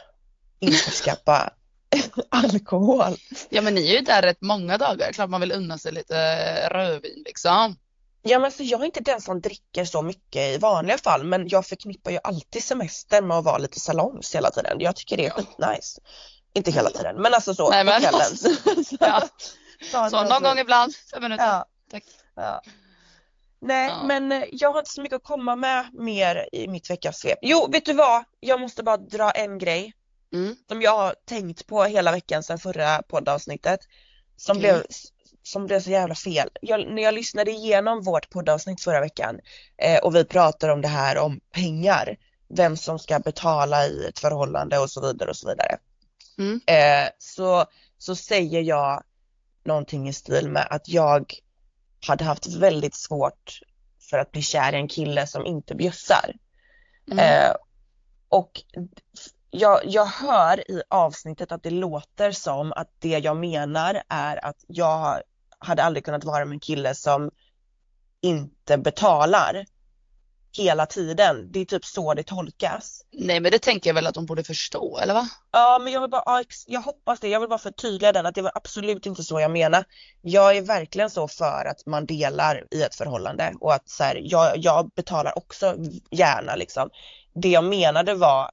[0.59, 1.53] införskaffa
[2.29, 3.15] alkohol.
[3.49, 5.11] Ja men ni är ju där rätt många dagar.
[5.13, 6.15] Klart man vill unna sig lite
[6.69, 7.75] rödvin liksom.
[8.21, 11.47] Ja men så jag är inte den som dricker så mycket i vanliga fall men
[11.47, 14.77] jag förknippar ju alltid semester med att vara lite salongs hela tiden.
[14.79, 16.01] Jag tycker det är skitnice.
[16.53, 18.37] Inte hela tiden men alltså så Nej, men- på kvällen.
[18.85, 19.21] så, Ja.
[19.91, 21.45] Så några någon gång ibland, fem minuter.
[21.45, 21.65] Ja.
[21.91, 22.03] Tack.
[22.35, 22.61] Ja.
[23.61, 24.03] Nej, Ja.
[24.03, 27.39] men eh, jag har inte så mycket att komma med mer i mitt veckans svep.
[27.41, 28.23] Jo, vet du vad?
[28.39, 29.93] Jag måste bara dra en grej
[30.33, 30.55] Mm.
[30.67, 33.79] som jag har tänkt på hela veckan sedan förra poddavsnittet.
[34.37, 34.71] Som, Okej.
[34.73, 34.83] blev,
[35.49, 36.49] som blev så jävla fel.
[36.61, 39.39] Jag, när jag lyssnade igenom vårt poddavsnitt förra veckan
[39.77, 42.17] eh, och vi pratar om det här om pengar.
[42.55, 45.77] Vem som ska betala i ett förhållande och så vidare och så vidare.
[46.37, 46.61] Mm.
[46.65, 47.65] Eh, så,
[47.97, 49.03] så säger jag
[49.65, 51.33] någonting i stil med att jag
[52.07, 53.59] hade haft väldigt svårt
[54.09, 56.35] för att bli kär i en kille som inte bjussar.
[57.11, 57.19] Mm.
[57.19, 57.53] Eh,
[58.29, 58.51] och
[59.51, 64.63] jag, jag hör i avsnittet att det låter som att det jag menar är att
[64.67, 65.21] jag
[65.59, 67.31] hade aldrig kunnat vara med en kille som
[68.21, 69.65] inte betalar
[70.57, 71.51] hela tiden.
[71.51, 73.01] Det är typ så det tolkas.
[73.11, 75.27] Nej men det tänker jag väl att de borde förstå, eller va?
[75.51, 77.27] Ja, men jag vill bara, ja, jag hoppas det.
[77.27, 79.83] Jag vill bara förtydliga den att det var absolut inte så jag menar.
[80.21, 84.21] Jag är verkligen så för att man delar i ett förhållande och att så här,
[84.23, 85.75] jag, jag betalar också
[86.11, 86.89] gärna liksom.
[87.33, 88.51] Det jag menade var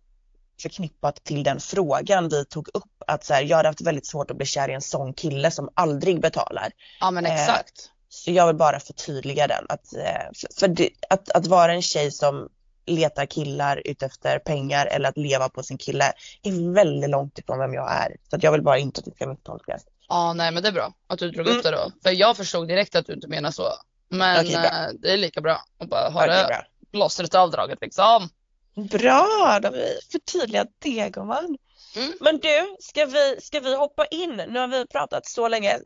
[0.62, 3.03] förknippat till den frågan vi tog upp.
[3.07, 5.51] Att så här, jag hade haft väldigt svårt att bli kär i en sån kille
[5.51, 6.71] som aldrig betalar.
[7.01, 7.90] Ja men Eh, exakt.
[8.09, 9.66] Så jag vill bara förtydliga den.
[9.69, 12.49] Att, eh, för- för det, att, att vara en tjej som
[12.87, 17.75] letar killar utefter pengar eller att leva på sin kille är väldigt långt ifrån vem
[17.75, 18.16] jag är.
[18.31, 19.83] Så att jag vill bara inte att det ska misstolkas.
[20.09, 21.59] Ja nej men det är bra att du drog Mm.
[21.59, 21.90] upp det då.
[22.03, 23.62] För jag förstod direkt att du inte menar så.
[24.09, 24.64] Men bra.
[24.64, 28.29] eh, det är lika bra att bara ha Ja, det plåstret avdraget liksom.
[28.77, 31.57] Bra, då har vi förtydligat det gumman.
[31.97, 32.12] Mm.
[32.21, 34.37] Men du, ska vi, ska vi hoppa in?
[34.49, 35.79] Nu har vi pratat så länge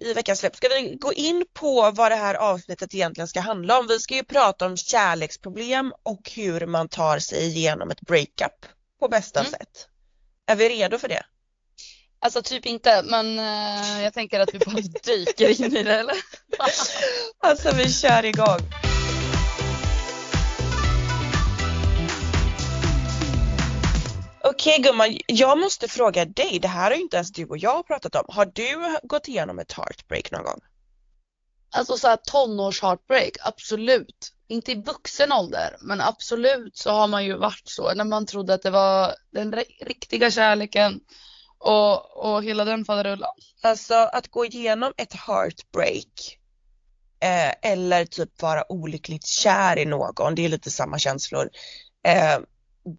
[0.00, 0.56] i veckans släpp.
[0.56, 3.86] Ska vi gå in på vad det här avsnittet egentligen ska handla om?
[3.86, 8.66] Vi ska ju prata om kärleksproblem och hur man tar sig igenom ett breakup
[9.00, 9.50] på bästa Mm.
[9.52, 9.88] sätt.
[10.46, 11.22] Är vi redo för det?
[12.18, 16.16] Alltså typ inte men eh, jag tänker att vi bara dyker in i det eller?
[17.38, 18.85] Alltså vi kör igång.
[24.48, 27.86] Okej gumman, jag måste fråga dig, det här har ju inte ens du och jag
[27.86, 28.24] pratat om.
[28.28, 30.60] Har du gått igenom ett heartbreak någon gång?
[31.70, 32.18] Alltså så här
[33.44, 34.32] absolut.
[34.48, 37.94] Inte i vuxen ålder, men absolut så har man ju varit så.
[37.94, 41.00] När man trodde att det var den ri- riktiga kärleken
[41.58, 43.34] och, och hela den faderullan.
[43.62, 46.38] Alltså att gå igenom ett heartbreak
[47.20, 51.50] eh, eller typ vara olyckligt kär i någon, det är lite samma känslor.
[52.06, 52.38] Eh,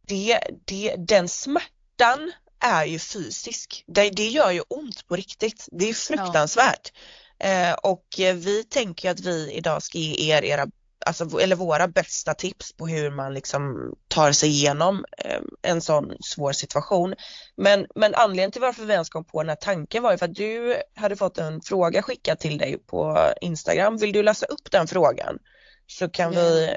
[0.07, 3.83] det, det, den smärtan är ju fysisk.
[3.87, 5.67] Det, det gör ju ont på riktigt.
[5.71, 6.91] Det är fruktansvärt.
[7.39, 10.67] Eh, och eh, vi tänker att vi idag ska ge er era,
[11.05, 16.17] alltså, eller våra bästa tips på hur man liksom tar sig igenom eh, en sån
[16.19, 17.15] svår situation.
[17.57, 20.25] Men, men anledningen till varför vi ens kom på den här tanken var ju för
[20.25, 23.97] att du hade fått en fråga skickad till dig på Instagram.
[23.97, 25.39] Vill du läsa upp den frågan?
[25.87, 26.75] Så kan, vi,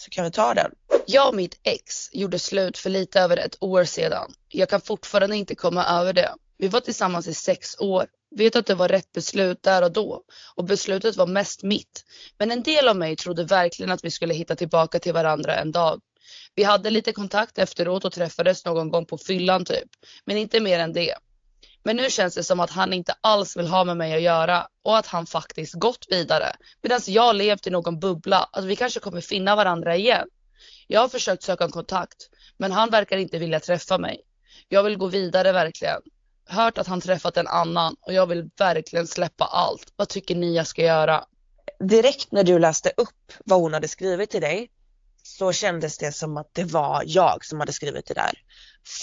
[0.00, 0.70] så kan vi ta den.
[1.06, 4.34] Jag och mitt ex gjorde slut för lite över ett år sedan.
[4.48, 6.34] Jag kan fortfarande inte komma över det.
[6.58, 8.06] Vi var tillsammans i sex år.
[8.36, 10.22] Vet att det var rätt beslut där och då.
[10.56, 12.04] Och beslutet var mest mitt.
[12.38, 15.72] Men en del av mig trodde verkligen att vi skulle hitta tillbaka till varandra en
[15.72, 16.00] dag.
[16.54, 19.88] Vi hade lite kontakt efteråt och träffades någon gång på fyllan typ.
[20.24, 21.14] Men inte mer än det.
[21.82, 24.66] Men nu känns det som att han inte alls vill ha med mig att göra
[24.82, 26.56] och att han faktiskt gått vidare.
[26.82, 30.28] Medan jag levt i någon bubbla, att vi kanske kommer finna varandra igen.
[30.86, 34.20] Jag har försökt söka en kontakt, men han verkar inte vilja träffa mig.
[34.68, 36.00] Jag vill gå vidare verkligen.
[36.46, 39.92] Hört att han träffat en annan och jag vill verkligen släppa allt.
[39.96, 41.24] Vad tycker ni jag ska göra?
[41.78, 44.70] Direkt när du läste upp vad hon hade skrivit till dig
[45.22, 48.32] så kändes det som att det var jag som hade skrivit det där.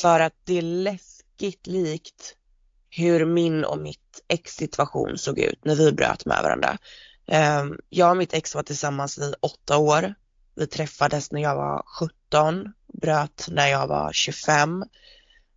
[0.02, 2.37] För att det är läskigt likt
[2.98, 6.78] hur min och mitt ex situation såg ut när vi bröt med varandra.
[7.28, 10.14] Ehm, jag och mitt ex var tillsammans i åtta år.
[10.56, 14.84] Vi träffades när jag var 17, bröt när jag var 25.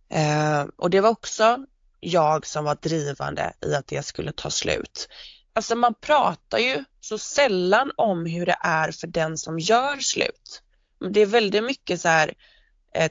[0.09, 1.65] Ehm, och det var också
[1.99, 5.07] jag som var drivande i att det skulle ta slut.
[5.53, 10.61] Alltså man pratar ju så sällan om hur det är för den som gör slut.
[11.13, 12.33] Det är väldigt mycket så här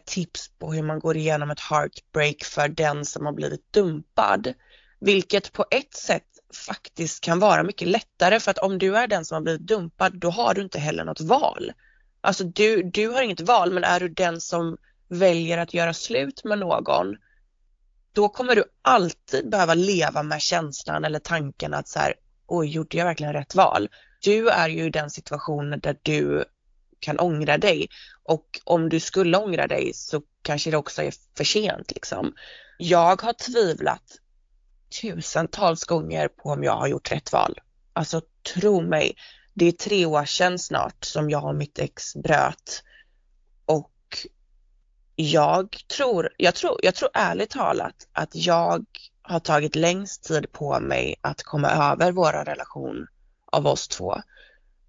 [0.05, 4.55] tips på hur man går igenom ett heartbreak för den som har blivit dumpad.
[5.01, 6.25] Vilket på ett sätt
[6.67, 10.19] faktiskt kan vara mycket lättare för att om du är den som har blivit dumpad
[10.19, 11.73] då har du inte heller något val.
[12.21, 14.77] Alltså du, du har inget val men är du den som
[15.09, 17.17] väljer att göra slut med någon
[18.13, 22.15] då kommer du alltid behöva leva med känslan eller tanken att så här,
[22.47, 23.89] oj, gjorde jag verkligen rätt val?
[24.23, 26.45] Du är ju i den situationen där du
[27.01, 27.89] kan ångra dig
[28.23, 32.35] och om du skulle ångra dig så kanske det också är för sent liksom.
[32.79, 34.03] Jag har tvivlat
[35.01, 37.61] tusentals gånger på om jag har gjort rätt val.
[37.93, 38.23] Alltså
[38.55, 39.17] tro mig,
[39.55, 42.83] det är tre år sedan snart som jag och mitt ex bröt
[43.67, 43.93] och
[45.17, 48.85] jag tror, jag tror, jag tror ärligt talat att jag
[49.23, 53.07] har tagit längst tid på mig att komma över våra relation
[53.53, 54.23] av oss två.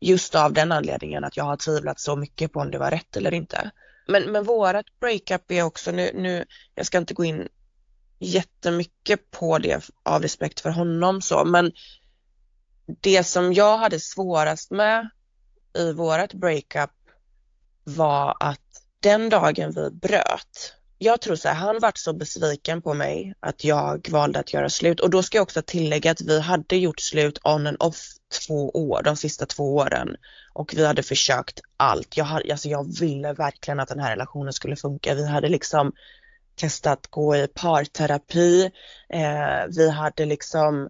[0.02, 3.18] Just av den anledningen att jag har tvivlat så mycket på om det var rätt
[3.18, 3.72] eller inte.
[4.08, 7.48] Men, men vårat breakup är också nu, nu, jag ska inte gå in
[8.20, 11.72] jättemycket på det av respekt för honom så, men
[12.86, 15.10] det som jag hade svårast med
[15.78, 16.92] i vårat breakup
[17.84, 22.94] var att den dagen vi bröt, jag tror så här, han vart så besviken på
[22.94, 26.40] mig att jag valde att göra slut och då ska jag också tillägga att vi
[26.40, 27.98] hade gjort slut on and off
[28.48, 30.16] två år, de sista två åren
[30.54, 32.18] och vi hade försökt allt.
[32.18, 35.16] Jag, hade, alltså jag ville verkligen att den här relationen skulle funka.
[35.16, 35.92] Vi hade liksom
[36.56, 38.72] testat gå i parterapi,
[39.10, 40.90] eh, vi hade liksom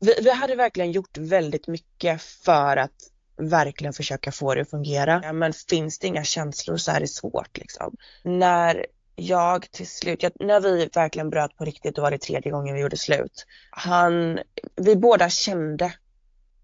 [0.00, 2.96] vi, vi hade verkligen gjort väldigt mycket för att
[3.36, 5.20] verkligen försöka få det att fungera.
[5.24, 7.96] Ja, Men finns det inga känslor så är det svårt liksom.
[8.22, 12.52] När jag till slut, jag, när vi verkligen bröt på riktigt, då var det tredje
[12.52, 13.46] gången vi gjorde slut.
[13.70, 14.38] Han,
[14.76, 15.94] vi båda kände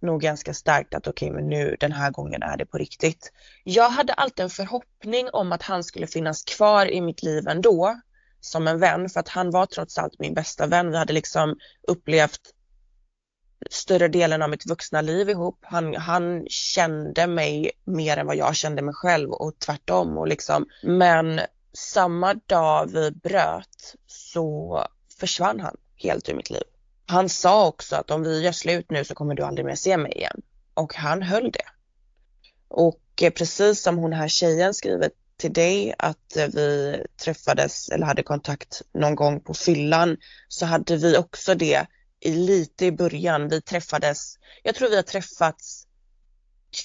[0.01, 3.33] nog ganska starkt att okej okay, men nu den här gången är det på riktigt.
[3.65, 8.01] Jag hade alltid en förhoppning om att han skulle finnas kvar i mitt liv ändå
[8.41, 10.91] som en vän för att han var trots allt min bästa vän.
[10.91, 11.57] Vi hade liksom
[11.89, 12.41] upplevt
[13.71, 15.59] större delen av mitt vuxna liv ihop.
[15.63, 20.67] Han, han kände mig mer än vad jag kände mig själv och tvärtom och liksom
[20.83, 21.41] men
[21.79, 24.85] samma dag vi bröt så
[25.19, 26.63] försvann han helt ur mitt liv.
[27.07, 29.97] Han sa också att om vi gör slut nu så kommer du aldrig mer se
[29.97, 30.43] mig igen.
[30.75, 31.65] Och han höll det.
[32.69, 38.07] Och eh, precis som hon här tjejen skriver till dig att eh, vi träffades eller
[38.07, 40.17] hade kontakt någon gång på fyllan
[40.49, 41.87] så hade vi också det
[42.21, 43.49] i lite i början.
[43.49, 45.87] Vi träffades, jag tror vi har träffats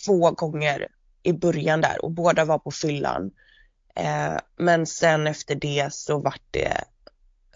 [0.06, 0.88] två gånger
[1.24, 3.32] i början där och båda var på fyllan.
[3.96, 6.84] Eh, men sen efter det så vart det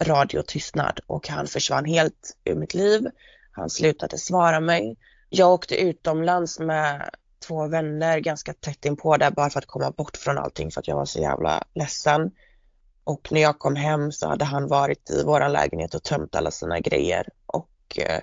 [0.00, 3.06] radiotystnad och han försvann helt ur mitt liv.
[3.52, 4.96] Han slutade svara mig.
[5.28, 7.10] Jag åkte utomlands med
[7.46, 10.88] två vänner ganska tätt inpå där bara för att komma bort från allting för att
[10.88, 12.30] jag var så jävla ledsen.
[13.04, 16.50] Och när jag kom hem så hade han varit i våran lägenhet och tömt alla
[16.50, 18.22] sina grejer och eh...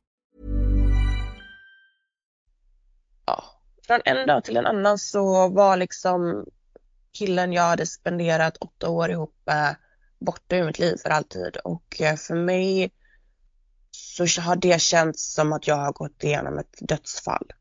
[3.87, 6.45] Från en dag till en annan så var liksom
[7.13, 9.75] killen jag hade spenderat åtta år ihop med
[10.19, 12.91] borta ur mitt liv för alltid och eh, för mig
[13.91, 17.51] så har det känts som att jag har gått igenom ett dödsfall.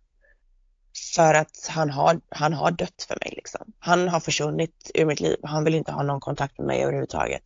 [1.14, 3.72] För att han har, han har dött för mig liksom.
[3.78, 5.36] Han har försvunnit ur mitt liv.
[5.42, 7.42] Han vill inte ha någon kontakt med mig överhuvudtaget.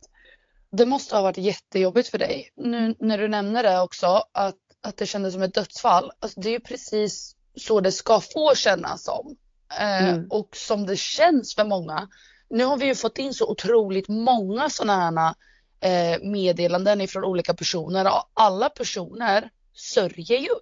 [0.71, 2.51] Det måste ha varit jättejobbigt för dig.
[2.55, 6.11] Nu när du nämner det också, att, att det kändes som ett dödsfall.
[6.19, 9.35] Alltså, det är ju precis så det ska få kännas som.
[9.79, 10.27] Eh, mm.
[10.29, 12.07] Och som det känns för många.
[12.49, 15.35] Nu har vi ju fått in så otroligt många sådana här
[15.79, 20.55] eh, meddelanden ifrån olika personer och alla personer sörjer ju.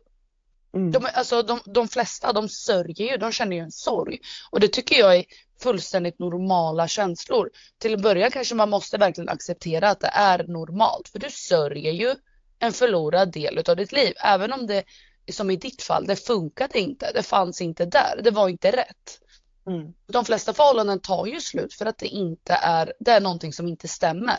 [0.76, 0.92] Mm.
[0.92, 4.20] De, alltså, de, de flesta de sörjer ju, de känner ju en sorg.
[4.52, 5.26] Och det tycker jag är
[5.64, 7.50] fullständigt normala känslor.
[7.78, 11.10] Till en början kanske man måste verkligen acceptera att det är normalt.
[11.10, 12.16] För du sörjer ju
[12.60, 14.14] en förlorad del av ditt liv.
[14.18, 14.84] Även om det,
[15.32, 17.12] som i ditt fall, det funkade inte.
[17.14, 18.22] Det fanns inte där.
[18.24, 19.20] Det var inte rätt.
[19.68, 19.94] Mm.
[20.08, 23.68] De flesta förhållanden tar ju slut för att det inte är, det är någonting som
[23.68, 24.38] inte stämmer.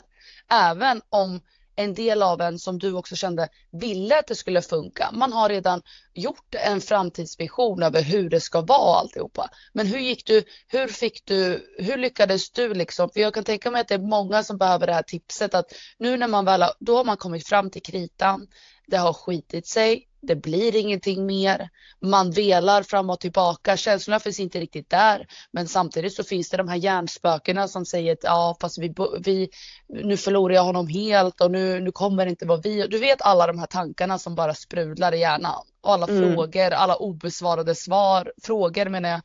[0.50, 1.40] Även om
[1.76, 5.10] en del av en som du också kände ville att det skulle funka.
[5.12, 5.82] Man har redan
[6.14, 9.50] gjort en framtidsvision över hur det ska vara alltihopa.
[9.72, 13.10] Men hur gick du, hur fick du, hur lyckades du liksom?
[13.10, 15.66] För jag kan tänka mig att det är många som behöver det här tipset att
[15.98, 18.46] nu när man väl har, då har man kommit fram till kritan.
[18.86, 21.68] Det har skitit sig det blir ingenting mer.
[22.00, 23.76] Man velar fram och tillbaka.
[23.76, 25.26] Känslorna finns inte riktigt där.
[25.52, 29.48] Men samtidigt så finns det de här hjärnspökena som säger att ja, fast vi, vi,
[29.88, 32.86] nu förlorar jag honom helt och nu, nu kommer det inte vara vi.
[32.86, 35.64] Du vet alla de här tankarna som bara sprudlar i hjärnan.
[35.80, 36.34] Och alla mm.
[36.34, 39.20] frågor, alla obesvarade svar, frågor menar jag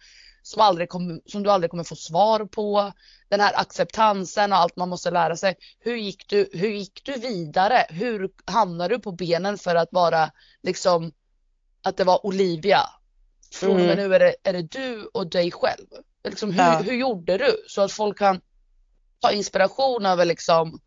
[0.49, 2.91] som, aldrig kom, som du aldrig kommer få svar på.
[3.29, 5.55] Den här acceptansen och allt man måste lära sig.
[5.79, 7.85] Hur gick du, hur gick du vidare?
[7.89, 10.31] Hur hamnade du på benen för att vara
[10.63, 11.11] liksom
[11.83, 12.79] att det var Olivia?
[13.51, 14.09] Från och med mm.
[14.09, 15.87] nu är det, är det du och dig själv.
[16.23, 16.79] Liksom, hur, ja.
[16.79, 18.41] hur gjorde du så att folk kan
[19.19, 20.79] ta inspiration över liksom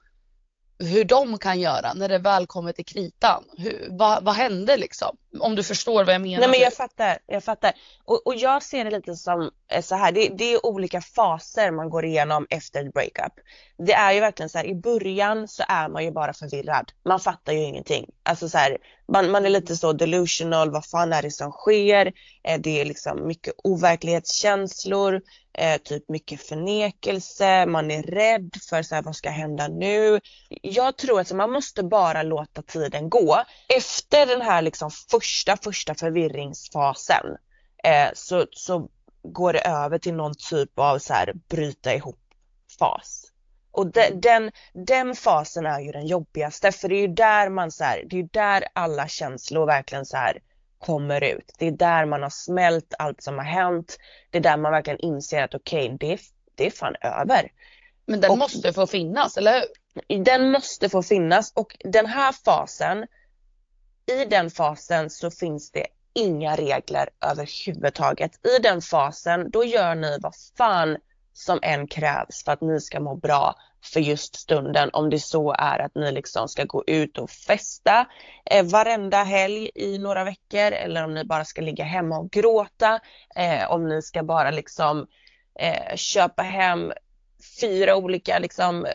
[0.78, 3.44] hur de kan göra när det väl kommer till kritan.
[3.56, 5.16] Hur, vad, vad hände liksom?
[5.40, 6.38] Om du förstår vad jag menar.
[6.38, 7.72] Nej men jag fattar, jag fattar.
[8.04, 11.70] Och, och jag ser det lite som eh, så här, det, det, är olika faser
[11.70, 13.32] man går igenom efter ett breakup.
[13.78, 16.92] Det är ju verkligen så här, i början så är man ju bara förvirrad.
[17.04, 18.10] Man fattar ju ingenting.
[18.22, 18.78] Alltså så här,
[19.12, 22.12] man, man är lite så delusional, vad fan är det som sker?
[22.44, 25.20] Eh, det är liksom mycket overklighetskänslor,
[25.58, 30.20] eh, typ mycket förnekelse, man är rädd för så här, vad ska hända nu?
[30.62, 33.42] Jag tror att man måste bara låta tiden gå.
[33.68, 37.26] Efter den här liksom första, första förvirringsfasen
[37.84, 38.88] eh, så, så
[39.22, 42.18] går det över till någon typ av så här bryta ihop
[42.78, 43.21] fas.
[43.72, 44.20] Och de, mm.
[44.20, 48.02] den, den fasen är ju den jobbigaste för det är ju där man så här,
[48.06, 50.38] det är där alla känslor verkligen så här
[50.78, 51.52] kommer ut.
[51.58, 53.98] Det är där man har smält allt som har hänt.
[54.30, 56.20] Det är där man verkligen inser att okej, okay, det,
[56.54, 57.52] det är fan över.
[58.06, 60.24] Men den och, måste få finnas, eller hur?
[60.24, 63.06] Den måste få finnas och den här fasen,
[64.06, 68.46] i den fasen så finns det inga regler överhuvudtaget.
[68.46, 70.96] I den fasen, då gör ni vad fan
[71.32, 73.54] som än krävs för att ni ska må bra
[73.84, 74.90] för just stunden.
[74.92, 78.06] Om det så är att ni liksom ska gå ut och festa
[78.50, 83.00] eh, varenda helg i några veckor eller om ni bara ska ligga hemma och gråta.
[83.36, 85.06] Eh, om ni ska bara liksom
[85.58, 86.92] eh, köpa hem
[87.60, 88.86] fyra olika liksom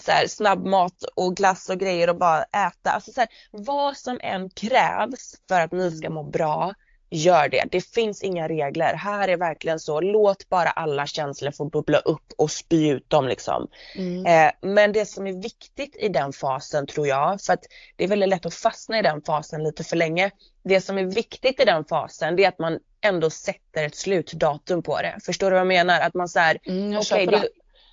[0.00, 2.90] så här, snabbmat och glass och grejer och bara äta.
[2.90, 6.74] Alltså så här, vad som än krävs för att ni ska må bra
[7.14, 7.64] gör det.
[7.70, 8.94] Det finns inga regler.
[8.94, 13.28] Här är verkligen så, låt bara alla känslor få bubbla upp och spy ut dem
[13.28, 13.68] liksom.
[13.96, 14.26] Mm.
[14.26, 17.64] Eh, men det som är viktigt i den fasen tror jag, för att
[17.96, 20.30] det är väldigt lätt att fastna i den fasen lite för länge.
[20.64, 24.82] Det som är viktigt i den fasen det är att man ändå sätter ett slutdatum
[24.82, 25.18] på det.
[25.24, 26.00] Förstår du vad jag menar?
[26.00, 27.48] Att man säger, mm, okej okay, det,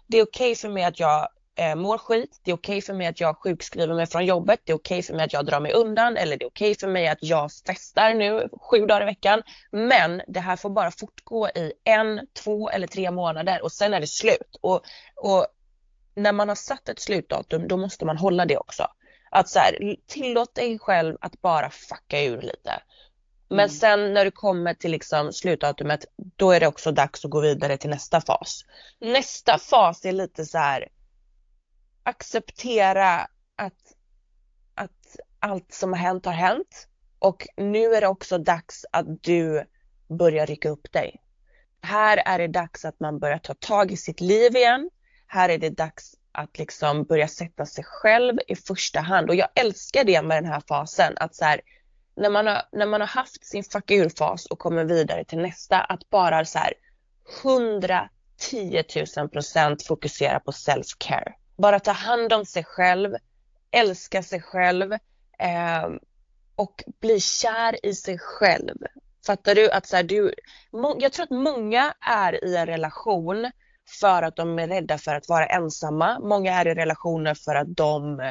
[0.07, 2.81] det är okej okay för mig att jag eh, mår skit, det är okej okay
[2.81, 5.33] för mig att jag sjukskriver mig från jobbet, det är okej okay för mig att
[5.33, 8.49] jag drar mig undan eller det är okej okay för mig att jag festar nu
[8.61, 9.41] sju dagar i veckan.
[9.71, 13.99] Men det här får bara fortgå i en, två eller tre månader och sen är
[13.99, 14.57] det slut.
[14.61, 14.81] Och,
[15.15, 15.47] och
[16.15, 18.87] när man har satt ett slutdatum då måste man hålla det också.
[19.31, 22.81] Att så här, tillåt dig själv att bara fucka ur lite.
[23.49, 23.69] Men mm.
[23.69, 27.77] sen när du kommer till liksom slutdatumet, då är det också dags att gå vidare
[27.77, 28.65] till nästa fas.
[28.99, 30.87] Nästa fas är lite så här,
[32.03, 33.95] acceptera att,
[34.75, 36.87] att allt som har hänt har hänt
[37.19, 39.65] och nu är det också dags att du
[40.07, 41.21] börjar rycka upp dig.
[41.81, 44.89] Här är det dags att man börjar ta tag i sitt liv igen.
[45.27, 49.47] Här är det dags att liksom börja sätta sig själv i första hand och jag
[49.55, 51.61] älskar det med den här fasen att så här,
[52.15, 55.81] när man har, när man har haft sin fuck ur-fas och kommer vidare till nästa
[55.81, 56.73] att bara så här
[57.43, 58.83] 110
[59.17, 63.15] 000 procent fokusera på self-care bara ta hand om sig själv,
[63.71, 64.93] älska sig själv
[65.39, 65.89] eh,
[66.55, 68.77] och bli kär i sig själv.
[69.25, 69.71] Fattar du?
[69.71, 70.33] att så här, du,
[70.99, 73.51] Jag tror att många är i en relation
[73.99, 76.19] för att de är rädda för att vara ensamma.
[76.19, 78.21] Många är i relationer för att de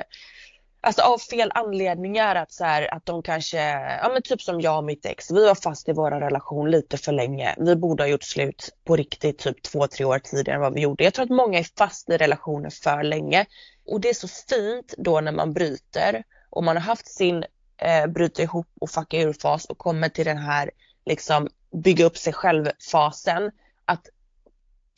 [0.82, 3.58] Alltså av fel anledningar att så här, att de kanske,
[4.02, 6.98] ja men typ som jag och mitt ex, vi var fast i vår relation lite
[6.98, 7.54] för länge.
[7.58, 10.80] Vi borde ha gjort slut på riktigt typ två, tre år tidigare än vad vi
[10.80, 11.04] gjorde.
[11.04, 13.46] Jag tror att många är fast i relationer för länge.
[13.86, 17.44] Och det är så fint då när man bryter och man har haft sin
[17.76, 20.70] eh, bryta ihop och fucka ur fas och kommer till den här
[21.06, 23.50] liksom bygga upp sig själv-fasen.
[23.84, 24.08] Att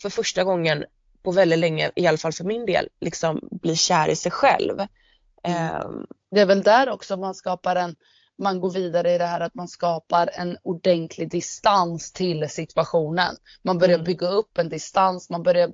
[0.02, 0.84] för första gången
[1.22, 4.80] på väldigt länge, i alla fall för min del, liksom bli kär i sig själv.
[5.48, 7.96] Um, det är väl där också man skapar en,
[8.38, 13.36] man går vidare i det här att man skapar en ordentlig distans till situationen.
[13.62, 14.04] Man börjar mm.
[14.04, 15.70] bygga upp en distans, man börjar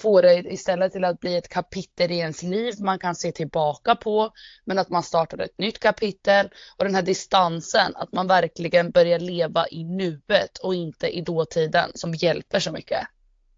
[0.00, 3.94] få det istället till att bli ett kapitel i ens liv man kan se tillbaka
[3.94, 4.30] på.
[4.64, 9.18] Men att man startar ett nytt kapitel och den här distansen, att man verkligen börjar
[9.18, 13.06] leva i nuet och inte i dåtiden som hjälper så mycket.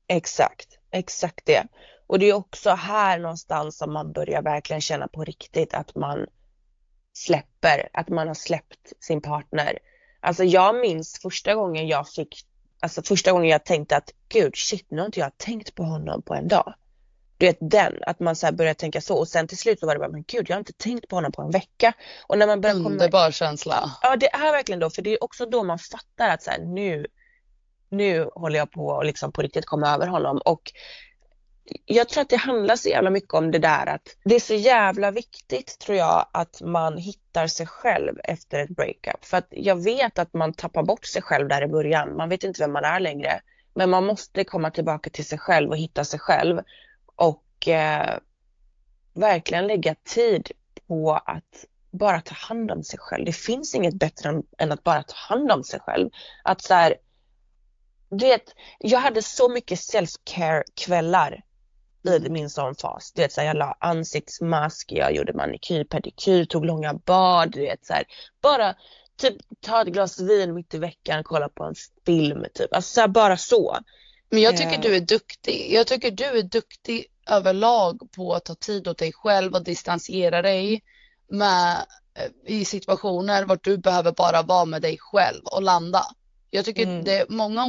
[0.07, 1.67] Exakt, exakt det.
[2.15, 6.27] Och det är också här någonstans som man börjar verkligen känna på riktigt att man
[7.13, 9.79] släpper, att man har släppt sin partner.
[10.21, 12.47] Alltså jag minns första gången jag fick,
[12.81, 16.23] alltså första gången jag tänkte att gud shit nu har inte jag tänkt på honom
[16.23, 16.75] på en dag.
[17.39, 19.95] Du vet den, att man så börjar tänka så och sen till slut så var
[19.95, 21.93] det bara, men gud jag har inte tänkt på honom på en vecka.
[22.27, 22.89] Och när man börjar komma...
[22.89, 23.91] Underbar känsla.
[24.03, 26.59] Ja det är verkligen då, för det är också då man fattar att så här,
[26.59, 27.07] nu,
[27.89, 30.73] nu håller jag på att liksom på riktigt komma över honom och
[31.85, 34.55] jag tror att det handlar så jävla mycket om det där att det är så
[34.55, 39.25] jävla viktigt tror jag att man hittar sig själv efter ett breakup.
[39.25, 42.17] För att jag vet att man tappar bort sig själv där i början.
[42.17, 43.41] Man vet inte vem man är längre.
[43.75, 46.61] Men man måste komma tillbaka till sig själv och hitta sig själv.
[47.17, 48.19] Och eh,
[49.15, 50.51] verkligen lägga tid
[50.87, 53.25] på att bara ta hand om sig själv.
[53.25, 56.11] Det finns inget bättre än, än att bara ta hand om sig själv.
[56.45, 56.95] Att så här,
[58.11, 61.43] du vet, jag hade så mycket self-care kvällar
[62.05, 63.13] i min sån fas.
[63.13, 67.61] Du vet så här, jag la ansiktsmask, jag gjorde manikyr, pedikyr, tog långa bad, du
[67.61, 68.05] vet så här,
[68.43, 68.75] bara
[69.17, 71.75] typ ta ett glas vin mitt i veckan, kolla på en
[72.07, 73.79] film typ, alltså så här, bara så.
[74.31, 74.81] Men jag tycker Eh.
[74.81, 75.73] du är duktig.
[75.73, 80.43] Jag tycker du är duktig överlag på att ta tid åt dig själv och distansera
[80.43, 80.83] dig
[81.29, 81.77] med,
[82.15, 86.03] eh, i situationer vart du behöver bara vara med dig själv och landa.
[86.51, 87.05] Jag tycker Mm.
[87.05, 87.67] det är många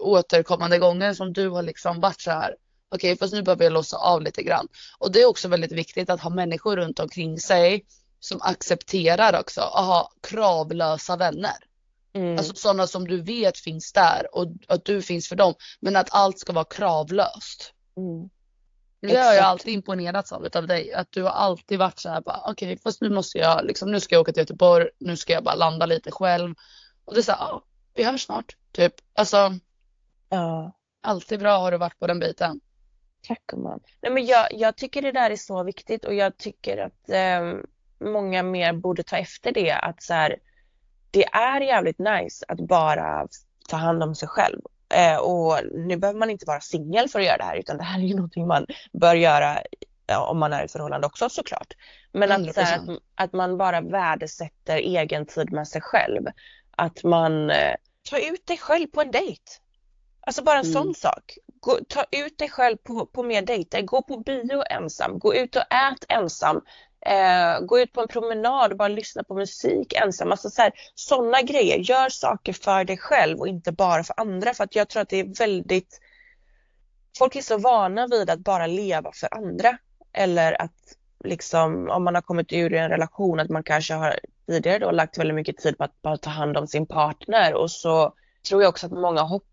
[0.00, 2.54] återkommande gånger som du har liksom varit så här.
[2.94, 4.68] Okej, fast nu behöver jag låsa av lite grann.
[4.98, 7.84] Och det är också väldigt viktigt att ha människor runt omkring sig
[8.20, 11.56] som accepterar också, att ha kravlösa vänner.
[12.14, 12.38] Mm.
[12.38, 15.54] Alltså sådana som du vet finns där och att du finns för dem.
[15.80, 17.72] Men att allt ska vara kravlöst.
[17.96, 18.30] Mm.
[19.00, 20.92] Det har jag alltid imponerats av utav dig.
[20.92, 24.00] Att du har alltid varit så här bara okej fast nu måste jag liksom nu
[24.00, 24.88] ska jag åka till Göteborg.
[24.98, 26.54] Nu ska jag bara landa lite själv.
[27.04, 27.64] Och det är så här, ja,
[27.94, 28.56] vi hörs snart.
[28.72, 28.94] Typ.
[29.14, 29.58] Alltså
[30.28, 30.72] Ja.
[31.00, 32.60] alltid bra har du varit på den biten.
[33.28, 33.80] Tack gumman.
[34.00, 37.54] Nej men jag, jag tycker det där är så viktigt och jag tycker att eh,
[38.10, 40.36] många mer borde ta efter det att så här,
[41.10, 43.28] det är jävligt nice att bara
[43.68, 44.60] ta hand om sig själv.
[44.94, 47.84] Eh, och nu behöver man inte vara singel för att göra det här utan det
[47.84, 49.58] här är ju någonting man bör göra
[50.06, 51.74] ja, om man är i ett förhållande också såklart.
[52.12, 52.92] Men att, så här, 100%.
[52.92, 56.26] att, att man bara värdesätter egen tid med sig själv.
[56.70, 57.74] Att man eh,
[58.10, 59.42] tar ut dig själv på en dejt.
[60.26, 60.72] Alltså bara en Mm.
[60.72, 61.38] sån sak.
[61.60, 63.82] Gå, ta ut dig själv på, på mer dejter.
[63.82, 65.18] Gå på bio ensam.
[65.18, 66.60] Gå ut och ät ensam.
[67.06, 70.30] Eh, gå ut på en promenad och bara lyssna på musik ensam.
[70.30, 71.78] Alltså så här, sådana grejer.
[71.78, 74.54] Gör saker för dig själv och inte bara för andra.
[74.54, 76.00] För att jag tror att det är väldigt...
[77.18, 79.78] Folk är så vana vid att bara leva för andra.
[80.12, 84.78] Eller att liksom om man har kommit ur en relation att man kanske har tidigare
[84.78, 88.14] då lagt väldigt mycket tid på att bara ta hand om sin partner och så
[88.48, 89.46] tror jag också att många hoppar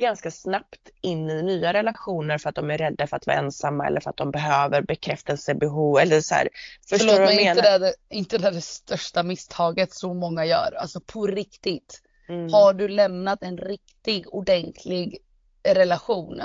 [0.00, 3.86] ganska snabbt in i nya relationer för att de är rädda för att vara ensamma
[3.86, 6.48] eller för att de behöver bekräftelsebehov eller så här.
[6.88, 10.74] Förstår Förlåt jag inte det, är- inte det, det största misstaget så många gör.
[10.78, 12.00] Alltså på riktigt.
[12.28, 12.52] Mm.
[12.52, 15.18] Har du lämnat en riktig ordentlig
[15.62, 16.40] relation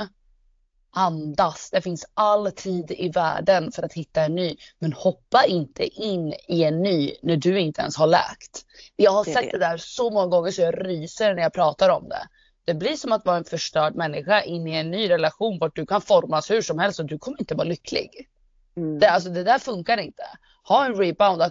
[0.92, 1.70] andas.
[1.72, 4.56] Det finns all tid i världen för att hitta en ny.
[4.80, 8.66] Men hoppa inte in i en ny när du inte ens har läkt.
[8.96, 9.52] Jag har Det sett det.
[9.52, 12.28] det där så många gånger så jag ryser när jag pratar om det.
[12.70, 15.86] Det blir som att vara en förstörd människa in i en ny relation vart du
[15.86, 18.30] kan formas hur som helst och du kommer inte vara lycklig.
[18.78, 19.00] Mm.
[19.00, 20.24] Det, alltså, det där funkar inte.
[20.64, 21.50] Ha en rebound äh,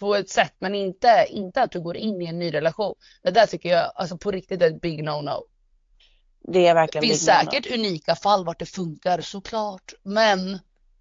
[0.00, 2.94] på ett sätt men inte, inte att du går in i en ny relation.
[3.22, 5.42] Det där tycker jag alltså, på riktigt är ett big no-no.
[6.40, 7.44] Det är verkligen Det finns big no-no.
[7.44, 9.92] säkert unika fall vart det funkar såklart.
[10.02, 10.58] Men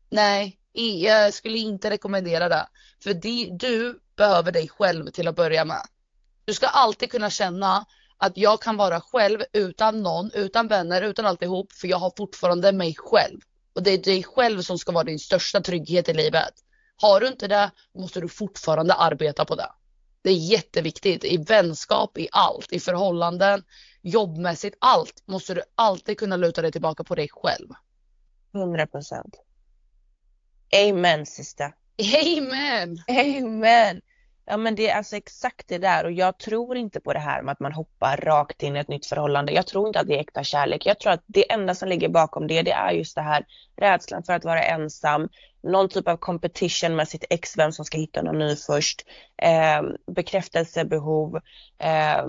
[0.09, 0.59] nej,
[1.03, 2.67] jag skulle inte rekommendera det.
[3.03, 5.81] För di- du behöver dig själv till att börja med.
[6.45, 7.85] Du ska alltid kunna känna
[8.19, 11.71] att jag kan vara själv utan någon, utan vänner, utan alltihop.
[11.71, 13.39] För jag har fortfarande mig själv.
[13.73, 16.53] Och det är dig själv som ska vara din största trygghet i livet.
[16.95, 19.71] Har du inte det måste du fortfarande arbeta på det.
[20.21, 23.63] Det är jätteviktigt i vänskap, i allt, i förhållanden,
[24.01, 27.69] jobbmässigt, allt måste du alltid kunna luta dig tillbaka på dig själv.
[28.53, 29.35] 100 procent.
[30.89, 31.73] Amen sista.
[32.37, 33.03] Amen!
[33.07, 34.01] Amen!
[34.51, 37.41] Ja men det är alltså exakt det där och jag tror inte på det här
[37.41, 39.51] med att man hoppar rakt in i ett nytt förhållande.
[39.51, 40.85] Jag tror inte att det är äkta kärlek.
[40.85, 43.45] Jag tror att det enda som ligger bakom det, det är just det här
[43.77, 45.29] rädslan för att vara ensam,
[45.63, 49.05] någon typ av competition med sitt ex, vem som ska hitta någon ny först,
[49.37, 49.81] eh,
[50.15, 51.35] bekräftelsebehov,
[51.77, 52.25] eh,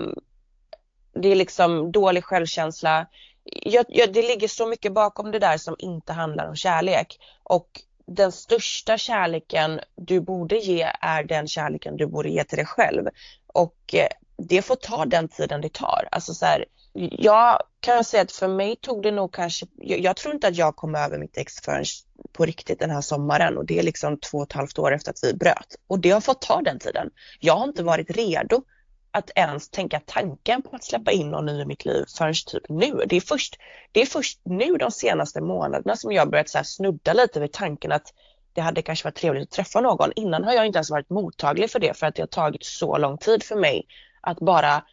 [1.13, 3.07] det är liksom dålig självkänsla.
[3.43, 7.69] Jag, jag, det ligger så mycket bakom det där som inte handlar om kärlek och
[8.07, 13.07] den största kärleken du borde ge är den kärleken du borde ge till dig själv.
[13.47, 14.07] Och eh,
[14.47, 16.07] det får ta den tiden det tar.
[16.11, 20.15] Alltså så här, jag kan säga att för mig tog det nog kanske, jag, jag
[20.15, 21.85] tror inte att jag kom över mitt ex förrän
[22.33, 25.11] på riktigt den här sommaren och det är liksom två och ett halvt år efter
[25.11, 25.75] att vi bröt.
[25.87, 27.09] Och det har fått ta den tiden.
[27.39, 28.63] Jag har inte varit redo
[29.11, 32.69] att ens tänka tanken på att släppa in någon ny i mitt liv förrän typ
[32.69, 33.03] nu.
[33.07, 33.59] Det är först,
[33.91, 37.51] det är först nu de senaste månaderna som jag börjat så här snudda lite vid
[37.51, 38.13] tanken att
[38.53, 40.11] det hade kanske varit trevligt att träffa någon.
[40.15, 42.97] Innan har jag inte ens varit mottaglig för det för att det har tagit så
[42.97, 43.87] lång tid för mig
[44.21, 44.83] att bara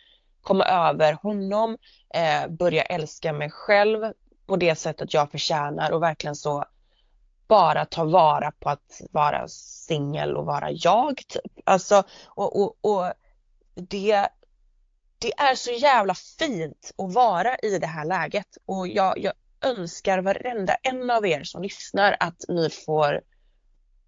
[0.43, 1.77] komma över honom,
[2.15, 4.13] eh, börja älska mig själv
[4.47, 6.65] på det sättet jag förtjänar och verkligen så
[7.49, 11.17] bara ta vara på att vara singel och vara jag.
[11.17, 11.53] Typ.
[11.65, 13.13] Alltså, och, och, och
[13.83, 14.29] det,
[15.19, 19.33] det är så jävla fint att vara i det här läget och jag, jag
[19.65, 23.21] önskar varenda en av er som lyssnar att ni får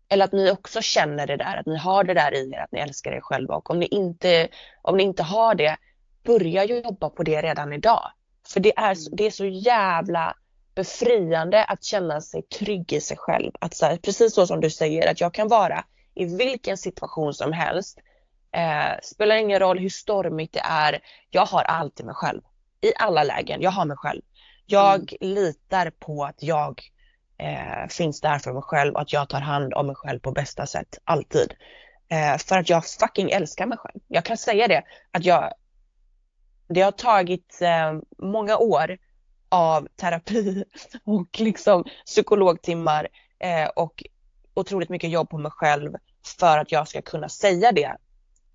[0.09, 2.73] eller att ni också känner det där, att ni har det där i er, att
[2.73, 4.49] ni älskar er själva och om ni inte,
[4.83, 5.77] om ni inte har det,
[6.25, 8.11] börja jobba på det redan idag.
[8.49, 10.37] För det är, så- det är så jävla
[10.75, 13.53] befriande att känna sig trygg i sig själv.
[13.61, 17.35] Att så här, precis så som du säger, att jag kan vara i vilken situation
[17.35, 17.99] som helst.
[18.53, 21.01] Eh, spelar ingen roll hur stormigt det är.
[21.31, 22.41] Jag har alltid mig själv.
[22.81, 24.23] I alla lägen, jag har mig själv.
[24.67, 25.35] Jag mm.
[25.35, 26.83] litar på att jag
[27.39, 30.33] eh, finns där för mig själv och att jag tar hand om mig själv på
[30.33, 31.55] bästa sätt, alltid.
[32.09, 34.01] Eh, för att jag fucking älskar mig själv.
[34.09, 35.53] Jag kan säga det, att jag,
[36.69, 38.99] det har tagit eh, många år
[39.49, 40.65] av terapi
[41.05, 44.05] och liksom psykologtimmar eh, och
[44.55, 45.95] otroligt mycket jobb på mig själv
[46.39, 47.97] för att jag ska kunna säga det.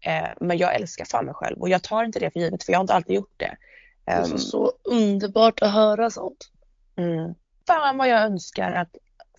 [0.06, 2.72] Eh, men jag älskar fan mig själv och jag tar inte det för givet för
[2.72, 3.58] jag har inte alltid gjort det.
[4.06, 6.50] Det är ehm, så underbart att höra sånt.
[6.96, 7.36] Mm.
[7.68, 8.96] Fan vad jag önskar att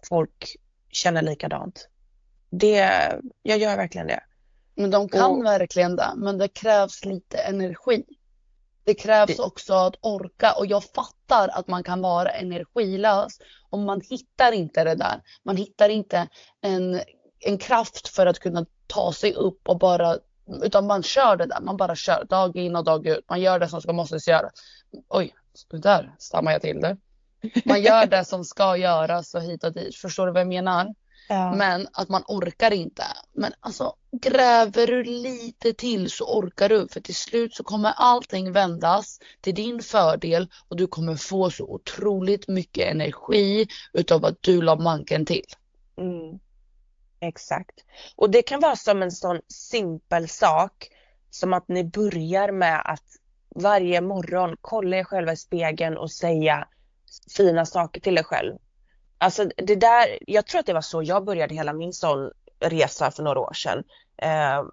[0.09, 0.57] folk
[0.91, 1.89] känner likadant.
[2.51, 2.91] Det,
[3.43, 4.21] jag gör verkligen det.
[4.75, 8.05] Men de kan och, verkligen det, men det krävs lite energi.
[8.85, 9.43] Det krävs det...
[9.43, 13.39] också att orka och jag fattar att man kan vara energilös
[13.71, 15.23] om man hittar inte det där.
[15.43, 16.29] Man hittar inte
[16.61, 17.01] en,
[17.41, 20.19] en kraft för att kunna ta sig upp och bara
[20.62, 23.24] utan man kör det där, man bara kör dag in och dag ut.
[23.28, 24.53] Man gör det som ska måste göras.
[25.09, 25.34] Oj,
[25.70, 26.97] där stammar jag till det.
[27.64, 29.97] Man gör det som ska göras och hit och dit.
[29.97, 30.94] Förstår du vad jag menar?
[31.28, 31.55] Ja.
[31.55, 33.05] Men att man orkar inte.
[33.32, 36.88] Men alltså gräver du lite till så orkar du.
[36.88, 41.64] För till slut så kommer allting vändas till din fördel och du kommer få så
[41.64, 45.44] otroligt mycket energi utav vad du la manken till.
[45.97, 46.38] Mm.
[47.21, 47.85] Exakt.
[48.17, 50.89] Och det kan vara som en sån simpel sak
[51.31, 53.05] som att ni börjar med att
[53.55, 56.69] varje morgon kolla er själva i spegeln och säga
[57.37, 58.55] fina saker till er själv.
[59.19, 63.11] Alltså det där, jag tror att det var så jag började hela min sån resa
[63.11, 63.85] för några år sedan.
[64.17, 64.64] Eh,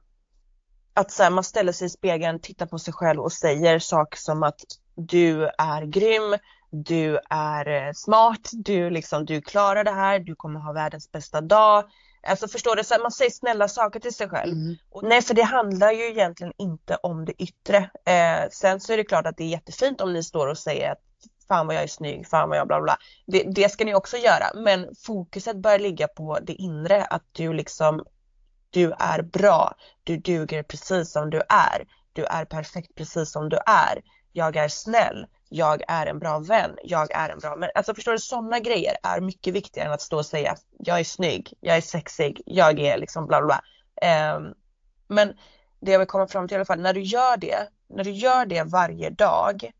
[0.93, 4.17] att så här, man ställer sig i spegeln, tittar på sig själv och säger saker
[4.17, 4.61] som att
[4.95, 6.37] du är grym,
[6.69, 11.41] du är eh, smart, du, liksom, du klarar det här, du kommer ha världens bästa
[11.41, 11.83] dag.
[12.27, 14.53] Alltså förstår du, så man säger snälla saker till sig själv.
[14.53, 14.75] Mm.
[14.89, 17.77] Och, nej för det handlar ju egentligen inte om det yttre.
[18.05, 20.91] Eh, sen så är det klart att det är jättefint om ni står och säger
[20.91, 21.01] att
[21.47, 22.97] fan vad jag är snygg, fan vad jag bla bla.
[23.25, 27.53] Det, det ska ni också göra men fokuset bör ligga på det inre att du
[27.53, 28.05] liksom
[28.69, 33.57] du är bra, du duger precis som du är, du är perfekt precis som du
[33.65, 34.01] är,
[34.31, 38.11] jag är snäll, jag är en bra vän, jag är en bra men alltså förstår
[38.11, 41.77] du sådana grejer är mycket viktigare än att stå och säga jag är snygg, jag
[41.77, 43.61] är sexig, jag är liksom bla bla.
[44.35, 44.53] Um,
[45.07, 45.33] men
[45.79, 48.11] det jag vill komma fram till i alla fall, när du gör det, när du
[48.11, 49.71] gör det varje dag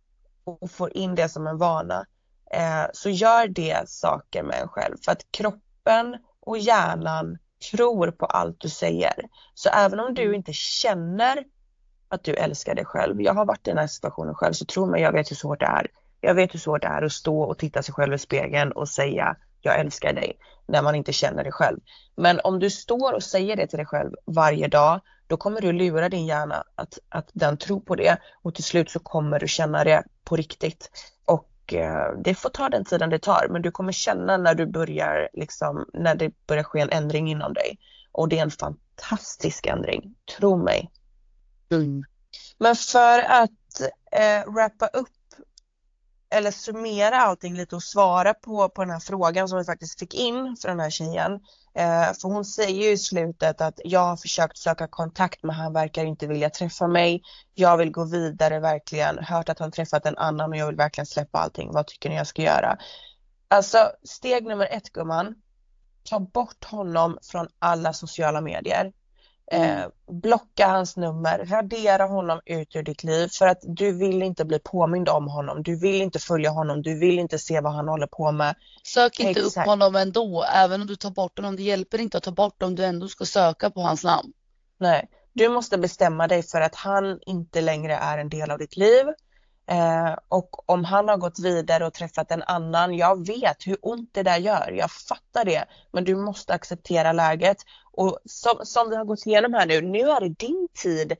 [0.44, 2.06] och får in det som en vana
[2.52, 7.38] eh, så gör det saker med en själv för att kroppen och hjärnan
[7.72, 9.14] tror på allt du säger.
[9.54, 10.36] Så även om du mm.
[10.36, 11.44] inte känner
[12.14, 13.22] att du älskar dig själv.
[13.22, 15.60] Jag har varit i den här situationen själv så tro mig, jag vet hur svårt
[15.60, 15.88] det är.
[16.22, 18.90] Jag vet hur svårt det är att stå och titta sig själv i spegeln och
[18.90, 20.38] säga jag älskar dig
[20.68, 21.80] när man inte känner det själv.
[22.16, 25.72] Men om du står och säger det till dig själv varje dag, då kommer du
[25.72, 29.48] lura din hjärna att, att den tror på det och till slut så kommer du
[29.48, 30.90] känna det på riktigt.
[31.26, 34.66] Och eh, det får ta den tiden det tar, men du kommer känna när du
[34.66, 37.78] börjar liksom, när det börjar ske en ändring inom dig.
[38.12, 40.92] Och det är en fantastisk ändring, tro mig.
[41.76, 42.04] Mm.
[42.58, 45.08] Men för att eh, wrappa upp
[46.34, 50.14] eller summera allting lite och svara på, på den här frågan som vi faktiskt fick
[50.14, 51.34] in från den här tjejen.
[51.76, 55.74] Eh, för hon säger ju i slutet att jag har försökt söka kontakt men han
[55.74, 57.22] verkar inte vilja träffa mig.
[57.54, 61.06] Jag vill gå vidare verkligen, hört att han träffat en annan och jag vill verkligen
[61.06, 61.72] släppa allting.
[61.74, 62.78] Vad tycker ni jag ska göra?
[63.48, 65.36] Alltså steg nummer ett gumman,
[66.04, 68.92] ta bort honom från alla sociala medier.
[69.52, 69.92] Eh, mm.
[70.08, 74.60] blocka hans nummer, radera honom ut ur ditt liv för att du vill inte bli
[74.60, 75.64] påmind om honom.
[75.64, 78.56] Du vill inte följa honom, du vill inte se vad han håller på med.
[78.84, 79.58] Sök inte Exakt.
[79.58, 81.56] upp honom ändå, även om du tar bort honom.
[81.56, 84.34] Det hjälper inte att ta bort om du ändå ska söka på hans namn.
[84.78, 88.78] Nej, du måste bestämma dig för att han inte längre är en del av ditt
[88.78, 89.06] liv.
[89.68, 94.10] Eh, och om han har gått vidare och träffat en annan, jag vet hur ont
[94.14, 95.66] det där gör, jag fattar det.
[95.92, 97.58] Men du måste acceptera läget.
[97.94, 101.18] Och som, som vi har gått igenom här nu, nu är det din tid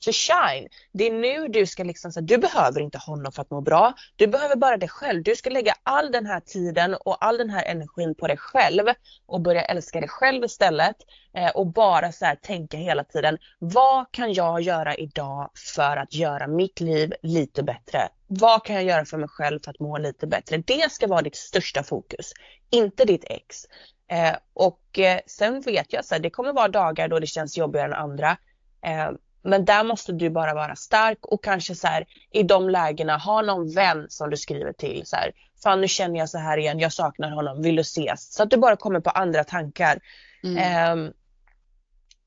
[0.00, 0.68] to shine.
[0.92, 3.94] Det är nu du ska liksom så du behöver inte honom för att må bra.
[4.16, 5.22] Du behöver bara dig själv.
[5.22, 8.84] Du ska lägga all den här tiden och all den här energin på dig själv
[9.26, 10.96] och börja älska dig själv istället.
[11.34, 16.14] Eh, och bara så här tänka hela tiden, vad kan jag göra idag för att
[16.14, 18.08] göra mitt liv lite bättre?
[18.26, 20.56] Vad kan jag göra för mig själv för att må lite bättre?
[20.56, 22.32] Det ska vara ditt största fokus,
[22.70, 23.66] inte ditt ex.
[24.10, 27.56] Eh, och eh, sen vet jag så här, det kommer vara dagar då det känns
[27.56, 28.36] jobbigare än andra.
[28.82, 29.10] Eh,
[29.42, 33.42] Men där måste du bara vara stark och kanske så här i de lägena ha
[33.42, 35.32] någon vän som du skriver till så här.
[35.62, 38.32] Fan nu känner jag så här igen, jag saknar honom, vill du ses?
[38.32, 40.00] Så att du bara kommer på andra tankar.
[40.44, 40.98] Mm.
[40.98, 41.12] Um,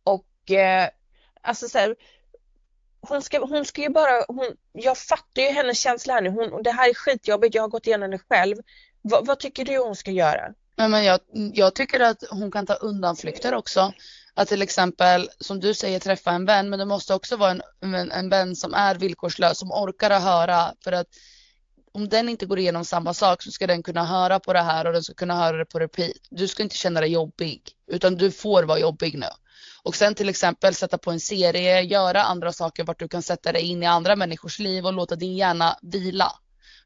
[0.03, 0.89] och eh,
[1.41, 1.95] alltså så här,
[3.01, 6.63] hon ska, hon ska ju bara, hon, jag fattar ju hennes känsla här nu, hon,
[6.63, 8.55] det här är skitjobbigt, jag har gått igenom det själv.
[9.01, 10.53] Va, vad tycker du hon ska göra?
[10.75, 11.19] Nej, men jag,
[11.53, 13.93] jag tycker att hon kan ta undanflykter också.
[14.33, 17.61] Att till exempel, som du säger, träffa en vän, men det måste också vara en,
[17.95, 20.73] en, en vän som är villkorslös, som orkar att höra.
[20.83, 21.07] För att
[21.91, 24.87] om den inte går igenom samma sak så ska den kunna höra på det här
[24.87, 26.17] och den ska kunna höra det på repeat.
[26.29, 29.27] Du ska inte känna dig jobbig, utan du får vara jobbig nu.
[29.83, 33.51] Och sen till exempel sätta på en serie, göra andra saker vart du kan sätta
[33.51, 36.31] dig in i andra människors liv och låta din hjärna vila.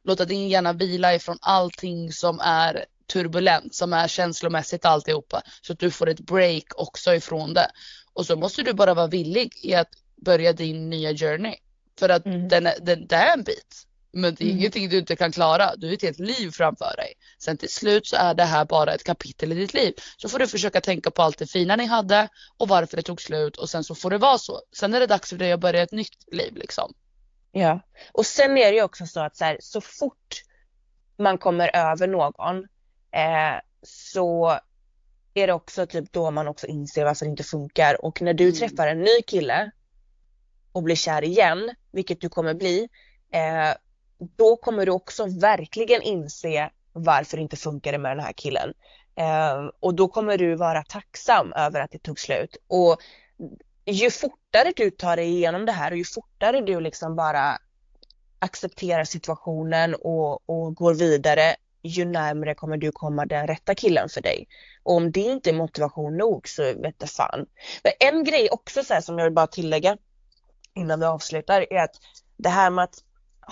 [0.03, 5.41] Låta din hjärna vila ifrån allting som är turbulent, som är känslomässigt alltihopa.
[5.61, 7.71] Så att du får ett break också ifrån det.
[8.13, 11.55] Och så måste du bara vara villig i att börja din nya journey.
[11.99, 12.47] För att Mm.
[12.47, 13.83] den, är- den, det är en bit.
[14.11, 14.57] Men det är Mm.
[14.59, 15.75] ingenting du inte kan klara.
[15.75, 17.13] Du har ett helt liv framför dig.
[17.39, 19.93] Sen till slut så är det här bara ett kapitel i ditt liv.
[20.17, 23.21] Så får du försöka tänka på allt det fina ni hade och varför det tog
[23.21, 24.61] slut och sen så får det vara så.
[24.75, 26.93] Sen är det dags för dig att börja ett nytt liv liksom.
[27.51, 27.79] Ja,
[28.11, 30.41] och sen är det ju också så att så, här, så fort
[31.17, 32.67] man kommer över någon
[33.11, 34.59] eh, så
[35.33, 38.43] är det också typ då man också inser varför det inte funkar och när du
[38.43, 38.55] Mm.
[38.55, 39.71] träffar en ny kille
[40.71, 42.89] och blir kär igen, vilket du kommer bli,
[43.31, 43.73] eh,
[44.37, 48.73] då kommer du också verkligen inse varför det inte funkade med den här killen.
[49.15, 52.57] Eh, och då kommer du vara tacksam över att det tog slut.
[52.67, 52.97] Och
[53.85, 57.57] ju fortare du tar dig igenom det här och ju fortare du liksom bara
[58.39, 64.21] accepterar situationen och, och går vidare, ju närmare kommer du komma den rätta killen för
[64.21, 64.47] dig.
[64.83, 67.45] Och om det inte är motivation nog så vet jag fan.
[67.83, 69.97] Men en grej också så här som jag vill bara tillägga
[70.75, 71.95] innan vi avslutar är att
[72.37, 73.03] det här med att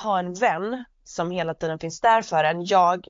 [0.03, 2.65] ha en vän som hela tiden finns där för en.
[2.65, 3.07] Jag,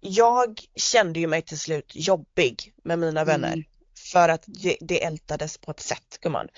[0.00, 3.64] jag kände ju mig till slut jobbig med mina vänner Mm.
[4.12, 6.48] för att det, det ältades på ett sätt gumman.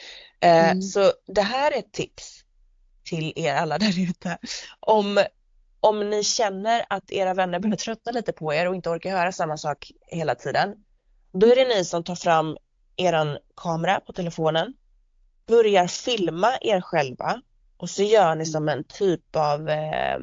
[0.40, 0.82] Eh, Mm.
[0.82, 2.44] Så det här är ett tips
[3.04, 4.38] till er alla där ute.
[4.80, 5.24] Om,
[5.82, 9.32] om ni känner att era vänner börjar tröttna lite på er och inte orkar höra
[9.32, 10.74] samma sak hela tiden.
[11.32, 12.56] Då är det ni som tar fram
[12.96, 14.74] eran kamera på telefonen,
[15.46, 17.42] börjar filma er själva
[17.76, 20.18] och så gör ni som en typ av eh,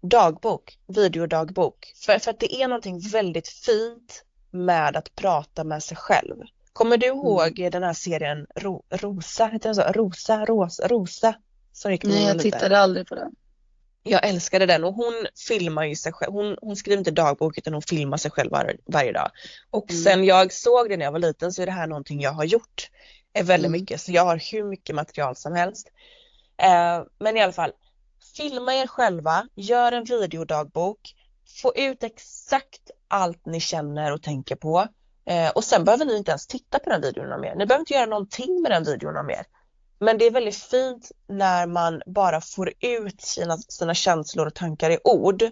[0.00, 1.92] dagbok, videodagbok.
[2.06, 6.36] För, för att det är någonting väldigt fint med att prata med sig själv.
[6.72, 9.82] Kommer du ihåg den här serien Ro, Rosa, heter den så?
[9.82, 11.34] Rosa, Rosa, Rosa?
[11.72, 12.50] Som gick Nej, jag lite.
[12.50, 13.34] tittade aldrig på den.
[14.02, 16.32] Jag älskade den och hon filmar ju sig själv.
[16.32, 19.30] Hon, hon skriver inte dagbok utan hon filmar sig själv var, varje dag.
[19.70, 20.02] Och Mm.
[20.02, 22.44] sen jag såg det när jag var liten så är det här någonting jag har
[22.44, 22.90] gjort
[23.34, 23.80] eh, väldigt Mm.
[23.80, 24.00] mycket.
[24.00, 25.88] Så jag har hur mycket material som helst.
[26.62, 27.72] Eh, men i alla fall,
[28.36, 31.14] filma er själva, gör en videodagbok,
[31.62, 34.86] få ut exakt allt ni känner och tänker på.
[35.26, 37.54] Eh, och sen behöver ni inte ens titta på den videon mer.
[37.54, 39.44] Ni behöver inte göra någonting med den videon mer.
[39.98, 44.90] Men det är väldigt fint när man bara får ut sina, sina känslor och tankar
[44.90, 45.42] i ord.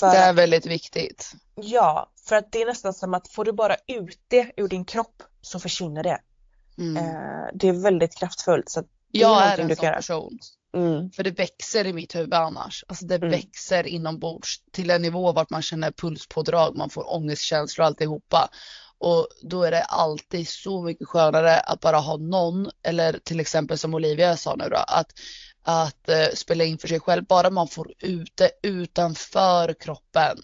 [0.00, 1.32] För Det är väldigt viktigt.
[1.54, 4.84] ja, för att det är nästan som att får du bara ut det ur din
[4.84, 6.20] kropp så försvinner det.
[6.78, 6.96] Mm.
[6.96, 8.70] Eh, det är väldigt kraftfullt.
[8.70, 10.38] Så det Jag är någonting en sån person.
[10.74, 12.84] Mm, För det växer i mitt huvud annars.
[12.88, 13.30] Alltså det Mm.
[13.30, 18.48] växer inombords till en nivå vart man känner pulspådrag, man får ångestkänslor och alltihopa.
[18.98, 23.78] Och då är det alltid så mycket skönare att bara ha någon, eller till exempel
[23.78, 25.12] som Olivia sa nu då, att,
[25.62, 27.24] att eh, spela in för sig själv.
[27.24, 30.38] Bara man får ut det utanför kroppen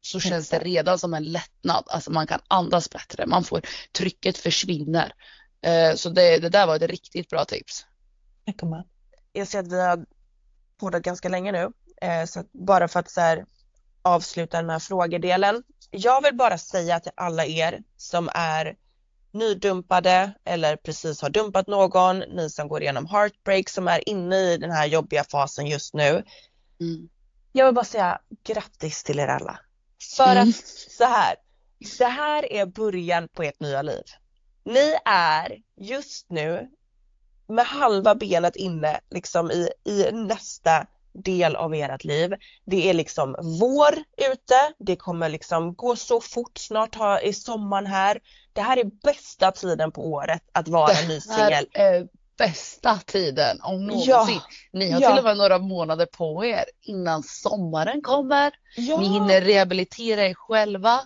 [0.00, 1.84] så känns det redan som en lättnad.
[1.86, 3.62] Alltså man kan andas bättre, man får,
[3.92, 5.14] trycket försvinner.
[5.62, 7.86] Eh, så det, det där var ett riktigt bra tips.
[8.56, 8.84] gumman.
[9.32, 10.06] Jag ser att vi har
[10.80, 11.72] poddat ganska länge nu.
[12.02, 13.44] Eh, så bara för att så här,
[14.02, 15.62] avsluta den här frågedelen.
[15.94, 18.76] Jag vill bara säga till alla er som är
[19.32, 24.56] nydumpade eller precis har dumpat någon, ni som går igenom heartbreak, som är inne i
[24.56, 26.24] den här jobbiga fasen just nu.
[26.80, 27.08] Mm.
[27.52, 29.58] Jag vill bara säga grattis till er alla.
[30.16, 30.48] För Mm.
[30.48, 30.56] att
[30.90, 31.36] så här,
[31.98, 34.02] det här är början på ert nya liv.
[34.64, 36.70] Ni är just nu
[37.46, 42.34] med halva benet inne liksom i, i nästa del av ert liv.
[42.64, 43.94] Det är liksom vår
[44.32, 48.20] ute, det kommer liksom gå så fort, snart ha, är sommaren här.
[48.52, 51.66] Det här är bästa tiden på året att vara ny singel.
[51.72, 52.06] är
[52.38, 54.10] bästa tiden om någonsin.
[54.10, 54.42] Ja,
[54.72, 55.08] Ni har ja.
[55.08, 58.52] till och med några månader på er innan sommaren kommer.
[58.76, 61.00] Ja, Ni hinner rehabilitera er själva.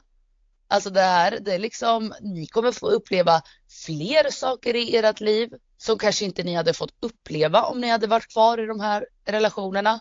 [0.68, 3.42] Alltså det här, det är liksom, ni kommer få uppleva
[3.86, 8.06] fler saker i ert liv som kanske inte ni hade fått uppleva om ni hade
[8.06, 10.00] varit kvar i de här relationerna.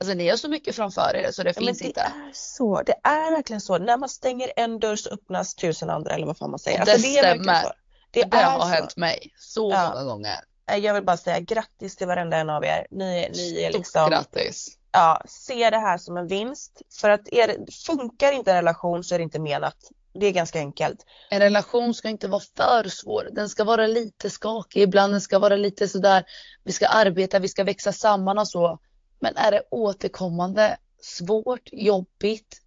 [0.00, 2.00] Alltså ni har så mycket framför er så det Ja, men finns det inte.
[2.00, 3.78] är så, det är verkligen så.
[3.78, 6.84] När man stänger en dörr så öppnas tusen andra eller vad fan man säger.
[6.84, 7.72] Det Alltså, är verkligen stämmer.
[8.10, 8.66] Det, Det har så.
[8.66, 9.88] hänt mig så Ja.
[9.94, 10.36] många gånger.
[10.80, 12.86] Jag vill bara säga grattis till varenda en av er.
[12.90, 14.78] Ni, ni är Stort liksom, grattis.
[14.92, 16.82] Ja, se det här som en vinst.
[17.00, 19.76] För att det, funkar inte en relation så är det inte menat.
[20.14, 21.06] Det är ganska enkelt.
[21.30, 23.28] En relation ska inte vara för svår.
[23.32, 25.12] Den ska vara lite skakig ibland.
[25.12, 26.24] Den ska vara lite sådär.
[26.64, 28.78] Vi ska arbeta, vi ska växa samman och så.
[29.20, 32.60] Men är det återkommande svårt, jobbigt,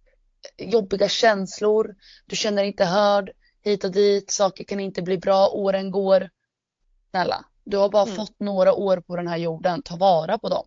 [0.58, 1.94] jobbiga känslor,
[2.26, 3.30] du känner dig inte hörd,
[3.62, 6.30] hit och dit, saker kan inte bli bra, åren går.
[7.10, 8.16] Snälla, du har bara Mm.
[8.16, 10.66] fått några år på den här jorden, ta vara på dem.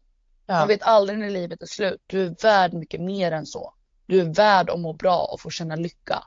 [0.50, 0.56] Ja.
[0.60, 2.04] Man vet aldrig när livet är slut.
[2.08, 3.74] Du är värd mycket mer än så.
[4.06, 6.24] Du är värd att må bra och få känna lycka.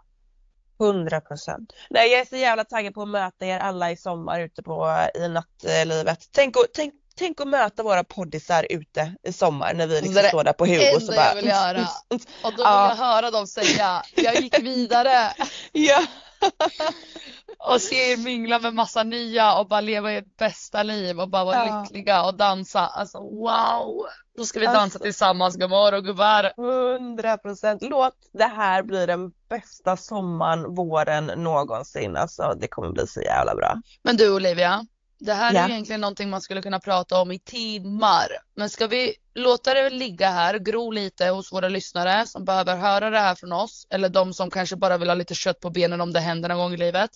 [0.81, 1.73] 100 procent.
[1.91, 5.07] Nej, jag är så jävla taggad på att möta er alla i sommar ute på
[5.15, 6.29] i nattlivet.
[6.33, 10.23] Tänk, att- tänk, tänk att möta våra poddisar ute i sommar när vi liksom Det
[10.23, 11.89] det står där på Hugo och så enda bara jag vill göra.
[12.45, 12.89] Och då Ja.
[12.89, 15.33] vill jag höra dem säga, jag gick vidare
[15.73, 16.03] Ja.
[17.59, 21.45] och se er mingla med massa nya och bara leva ert bästa liv och bara
[21.45, 21.83] vara Ja.
[21.83, 22.81] lyckliga och dansa.
[22.87, 24.07] Alltså wow!
[24.37, 24.99] Då ska vi dansa Alltså.
[24.99, 26.53] tillsammans gummor och gubbar.
[26.57, 27.83] 100 procent.
[27.83, 32.17] Låt det här bli den bästa sommaren, våren någonsin.
[32.17, 33.81] Alltså det kommer bli så jävla bra.
[34.03, 34.87] Men du Olivia,
[35.25, 35.67] det här är Ja.
[35.67, 38.27] ju egentligen någonting man skulle kunna prata om i timmar.
[38.55, 43.11] Men ska vi låta det ligga här, gro lite hos våra lyssnare som behöver höra
[43.11, 46.01] det här från oss eller de som kanske bara vill ha lite kött på benen
[46.01, 47.11] om det händer någon gång i livet.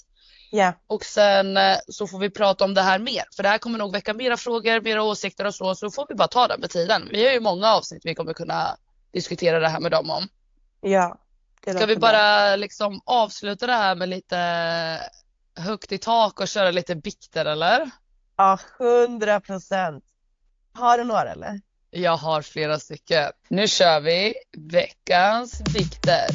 [0.50, 3.24] Ja, Och sen eh, så får vi prata om det här mer.
[3.36, 5.74] För det här kommer nog väcka mera frågor, mera åsikter och så.
[5.74, 7.08] Så får vi bara ta det med tiden.
[7.12, 8.76] Vi har ju många avsnitt vi kommer kunna
[9.12, 10.28] diskutera det här med dem om.
[10.80, 11.18] ja.
[11.64, 14.36] Det Ska vi bara liksom avsluta det här med lite
[15.56, 17.90] högt i tak och köra lite bikter eller?
[18.36, 20.04] Ja, 100 procent.
[20.74, 21.60] Har du några eller?
[21.90, 23.32] Jag har flera stycken.
[23.48, 26.26] Nu kör vi veckans bikter.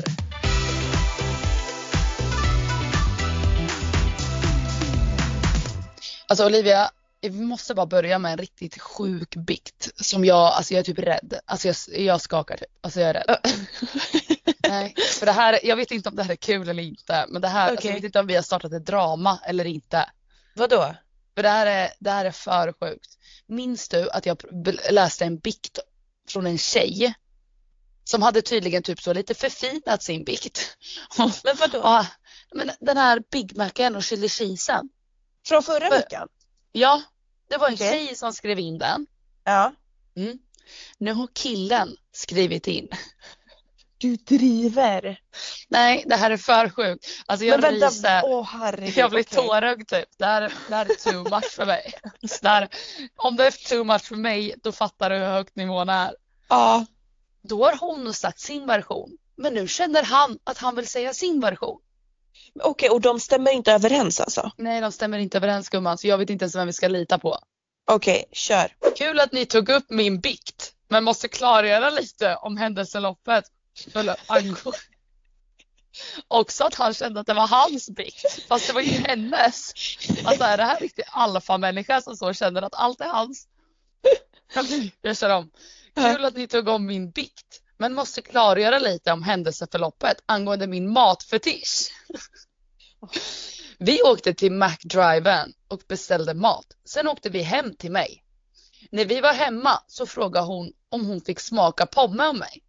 [6.27, 6.91] Alltså Olivia,
[7.29, 10.99] vi måste bara börja med en riktigt sjuk bikt som jag, alltså jag är typ
[10.99, 11.39] rädd.
[11.45, 12.67] Alltså jag, jag skakar typ.
[12.81, 13.37] Alltså jag är rädd.
[14.69, 17.25] Nej, för det här, jag vet inte om det här är kul eller inte.
[17.29, 20.09] Men det här, alltså, jag vet inte om vi har startat ett drama eller inte.
[20.55, 20.95] Vadå?
[21.35, 23.17] För det här är, det här är för sjukt.
[23.47, 24.43] Minns du att jag
[24.91, 25.79] läste en bikt
[26.29, 27.13] från en tjej
[28.03, 30.77] som hade tydligen typ så lite förfinat sin bikt.
[31.17, 31.79] Men vadå?
[31.83, 32.07] Ja,
[32.53, 34.89] men den här Big Macen och chili cheesen.
[35.47, 36.27] Från förra För- veckan?
[36.71, 37.01] Ja,
[37.49, 37.91] det var en Okej.
[37.91, 39.07] tjej som skrev in den.
[39.43, 39.73] Ja.
[40.15, 40.39] Mm.
[40.97, 42.87] Nu har killen skrivit in.
[43.97, 45.19] Du driver.
[45.69, 47.05] Nej, det här är för sjukt.
[47.25, 48.21] Alltså jag Men vänta, ryser.
[48.25, 48.97] åh herregud.
[48.97, 49.47] Jag blir okej.
[49.47, 50.09] tårögd typ.
[50.17, 51.93] Det här, det här är too much för mig.
[52.41, 52.69] Där,
[53.15, 56.15] om det är too much för mig, då fattar du hur högt nivån är.
[56.47, 56.85] Ja.
[57.41, 59.17] Då har hon sagt sin version.
[59.35, 61.79] Men nu känner han att han vill säga sin version.
[62.63, 64.51] Okej, och de stämmer inte överens alltså?
[64.57, 67.17] Nej, de stämmer inte överens gumman, så jag vet inte ens vem vi ska lita
[67.17, 67.39] på.
[67.91, 68.75] Okej, kör.
[68.97, 72.57] Kul att ni tog upp min bikt, men måste klargöra lite om
[74.27, 74.79] angående.
[76.27, 79.73] Också att han kände att det var hans bikt, fast det var ju hennes.
[80.23, 83.47] Alltså är det här riktigt alfamänniska som så känner att allt är hans?
[85.01, 85.51] Jag kör om.
[85.95, 90.93] Kul att ni tog om min bikt, men måste klargöra lite om händelseförloppet angående min
[90.93, 91.91] matfetisch.
[93.77, 96.65] Vi åkte till McDriven och beställde mat.
[96.85, 98.23] Sen åkte vi hem till mig.
[98.91, 102.63] När vi var hemma så frågade hon om hon fick smaka pomme av mig.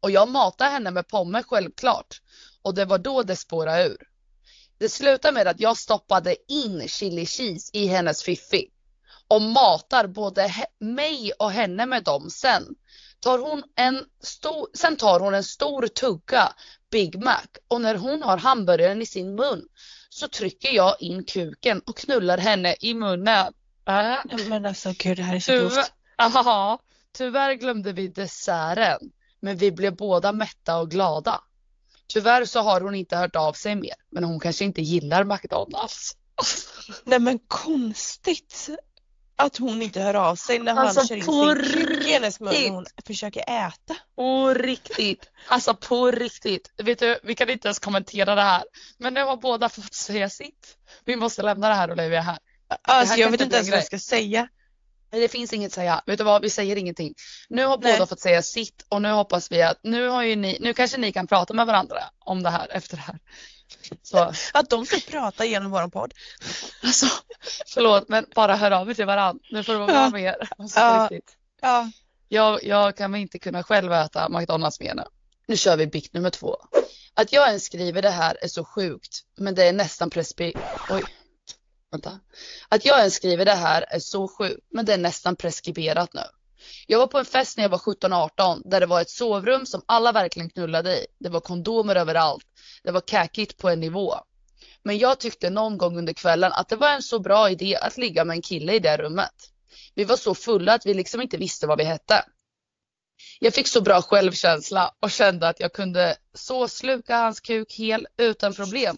[0.00, 2.22] Och jag matade henne med pomme självklart.
[2.62, 4.08] Och det var då det spårade ur.
[4.78, 8.70] Det slutade med att jag stoppade in chili cheese i hennes fiffi.
[9.28, 12.64] Och matar både mig och henne med dem sen.
[13.20, 16.52] Tar hon en stor, sen tar hon en stor tugga
[16.90, 19.68] Big Mac och när hon har hamburgaren i sin mun
[20.08, 23.52] så trycker jag in kuken och knullar henne i munnen.
[23.88, 24.46] Äh.
[24.48, 25.92] Men alltså gud, det här är så Tyvärr, grovt.
[26.18, 26.78] aha,
[27.12, 28.98] tyvärr glömde vi desserten,
[29.40, 31.40] men vi blev båda mätta och glada.
[32.06, 36.16] Tyvärr så har hon inte hört av sig mer, men hon kanske inte gillar McDonalds.
[37.04, 38.68] Nej men konstigt
[39.38, 41.22] att hon inte hör av sig när Alltså, han kör in
[41.64, 43.96] sin kuk i hennes mun och hon försöker äta.
[44.16, 46.72] På riktigt, alltså på riktigt.
[46.76, 48.62] Vet du, vi kan inte ens kommentera det här,
[48.98, 50.76] men nu har båda fått säga sitt.
[51.04, 52.38] Vi måste lämna det här Olivia här.
[52.82, 54.48] Alltså kan jag vet inte ens en vad jag ska säga.
[55.12, 56.02] Nej, det finns inget att säga.
[56.06, 57.14] Vet du vad, vi säger ingenting.
[57.48, 57.92] Nu har Nej.
[57.92, 60.98] båda fått säga sitt och nu hoppas vi att nu har ju ni, nu kanske
[60.98, 63.18] ni kan prata med varandra om det här efter det här.
[64.02, 66.14] Så, Att de ska prata genom våran podd.
[66.82, 67.06] alltså,
[67.66, 69.42] förlåt men bara hör av er till varandra.
[69.50, 70.10] Nu får det vara Ja.
[70.10, 70.48] med er.
[70.58, 70.78] Alltså,
[71.60, 71.90] Ja.
[72.28, 75.02] Jag, jag kan väl inte kunna själv äta McDonalds mer nu.
[75.46, 76.56] Nu kör vi bikt nummer två.
[77.14, 80.54] Att jag ens skriver det här är så sjukt, men det är nästan prespi...
[80.88, 81.06] Oj.
[81.90, 82.20] Vänta.
[82.68, 86.20] Att jag ens skriver det här är så sjukt, men det är nästan preskriberat nu.
[86.86, 89.82] Jag var på en fest när jag var 17-18 där det var ett sovrum som
[89.86, 91.06] alla verkligen knullade i.
[91.18, 92.46] Det var kondomer överallt.
[92.82, 94.14] Det var käkigt på en nivå.
[94.82, 97.96] Men jag tyckte någon gång under kvällen att det var en så bra idé att
[97.96, 99.52] ligga med en kille i det rummet.
[99.94, 102.24] Vi var så fulla att vi liksom inte visste vad vi hette.
[103.40, 108.06] Jag fick så bra självkänsla och kände att jag kunde så sluka hans kuk hel
[108.16, 108.96] utan problem.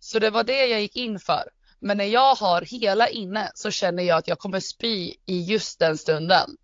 [0.00, 1.48] Så det var det jag gick in för.
[1.80, 5.78] Men när jag har hela inne så känner jag att jag kommer spy i just
[5.78, 6.56] den stunden.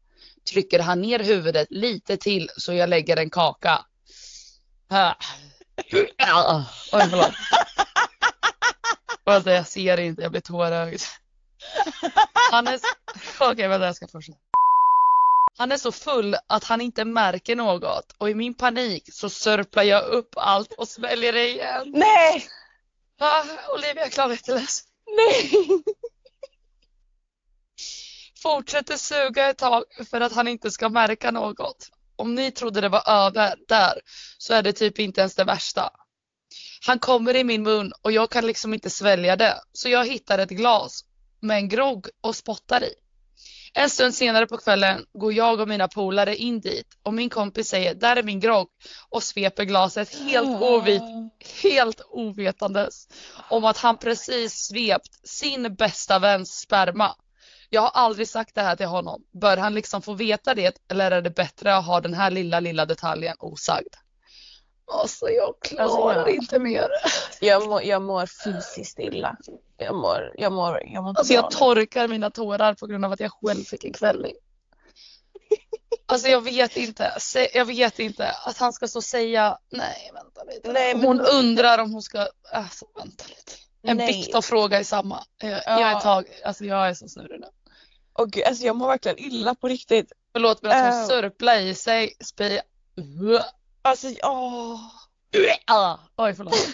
[0.51, 3.85] Trycker han ner huvudet lite till så jag lägger en kaka.
[6.93, 7.31] Oj, förlåt.
[9.25, 11.01] Vänta, jag ser inte, jag blir tårögd.
[12.51, 12.81] Han är...
[13.41, 14.39] Okej, vänta, jag ska fortsätta.
[15.59, 19.83] Han är så full att han inte märker något och i min panik så sörplar
[19.83, 21.93] jag upp allt och sväljer det igen.
[21.95, 22.47] Nej!
[23.21, 24.83] Ah, Olivia, jag klarar inte läs.
[25.17, 25.51] Nej!
[28.45, 31.91] Fortsätter suga ett tag för att han inte ska märka något.
[32.17, 34.01] Om ni trodde det var över där
[34.39, 35.91] så är det typ inte ens det värsta.
[36.87, 40.39] Han kommer i min mun och jag kan liksom inte svälja det så jag hittar
[40.39, 41.05] ett glas
[41.41, 42.95] med en grogg och spottar i.
[43.75, 47.69] En stund senare på kvällen går jag och mina polare in dit och min kompis
[47.69, 48.69] säger där är min grogg
[49.09, 51.03] och sveper glaset helt, ovit,
[51.63, 53.09] helt ovetandes
[53.51, 57.17] om att han precis svept sin bästa väns sperma.
[57.71, 59.23] Jag har aldrig sagt det här till honom.
[59.33, 62.61] Bör han liksom få veta det eller är det bättre att ha den här lilla,
[62.61, 63.95] lilla detaljen osagd?
[64.93, 66.89] Alltså jag klarar Alltså, inte mer.
[67.41, 69.37] Jag mår, jag mår fysiskt illa.
[69.77, 73.21] Jag mår, jag mår, jag mår Alltså jag torkar mina tårar på grund av att
[73.21, 74.35] jag själv fick en kvällning.
[76.07, 77.13] Alltså jag vet inte,
[77.55, 80.73] jag vet inte att han ska så säga nej vänta lite.
[80.73, 83.53] Nej, men- Hon undrar om hon ska, alltså vänta lite.
[83.85, 84.07] En Nej.
[84.07, 85.25] bikt och fråga i samma.
[85.39, 86.01] Jag, jag är Ja.
[86.01, 87.47] tag, alltså jag är så snurrig nu.
[88.19, 90.13] Åh gud, alltså jag mår verkligen illa på riktigt.
[90.33, 91.07] Förlåt men att hon Äh.
[91.09, 92.59] sörplar i sig, spy.
[93.83, 94.81] Alltså, åh.
[95.67, 96.55] Ah, Oj förlåt.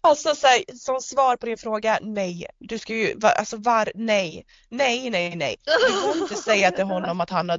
[0.00, 2.46] Alltså så här, som svar på din fråga, nej.
[2.58, 4.46] Du ska ju, alltså var, nej.
[4.68, 5.56] Nej, nej, nej.
[5.64, 7.58] Du får inte säga till honom att han har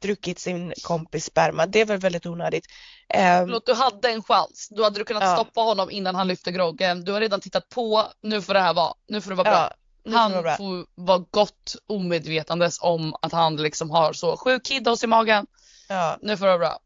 [0.00, 1.66] druckit sin kompis sperma.
[1.66, 2.66] Det är väl väldigt onödigt.
[3.08, 4.68] Ehm, Förlåt, du hade en chans.
[4.70, 5.34] Då hade du kunnat Ja.
[5.36, 7.04] stoppa honom innan han lyfte groggen.
[7.04, 8.04] Du har redan tittat på.
[8.20, 8.94] Nu får det här vara.
[9.08, 9.72] Nu får det vara bra.
[10.04, 10.56] ja, får han bra.
[10.56, 15.46] får vara gott omedvetandes om att han liksom har så sjuk kiddos i magen.
[15.88, 16.18] Ja.
[16.22, 16.78] Nu får det vara bra.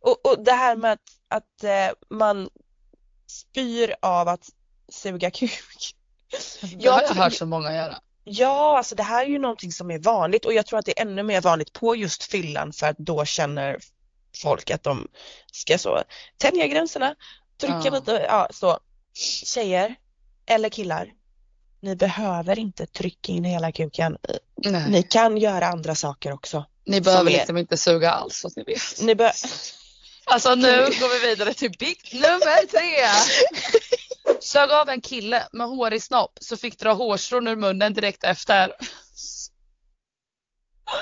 [0.00, 2.48] Och, och det här med att, att eh, man
[3.26, 4.48] spyr av att
[4.92, 5.94] suga kuk.
[6.60, 7.98] Det Jag har jag hört så många göra.
[8.30, 11.00] Ja, alltså det här är ju någonting som är vanligt och jag tror att det
[11.00, 13.78] är ännu mer vanligt på just fyllan för att då känner
[14.42, 15.08] folk att de
[15.52, 16.02] ska så
[16.36, 17.14] tänja gränserna,
[17.60, 17.90] trycka Ja.
[17.90, 18.78] lite, ja så.
[19.44, 19.94] Tjejer
[20.46, 21.12] eller killar,
[21.80, 24.16] ni behöver inte trycka in hela kuken.
[24.56, 24.90] Nej.
[24.90, 26.64] Ni kan göra andra saker också.
[26.86, 29.00] Ni behöver liksom inte suga alls så att ni vet.
[29.00, 29.30] Ni.
[30.24, 33.06] Alltså nu går vi vidare till bikt nummer tre.
[34.40, 38.72] Sög av en kille med hårig snopp så fick dra hårstrån ur munnen direkt efter.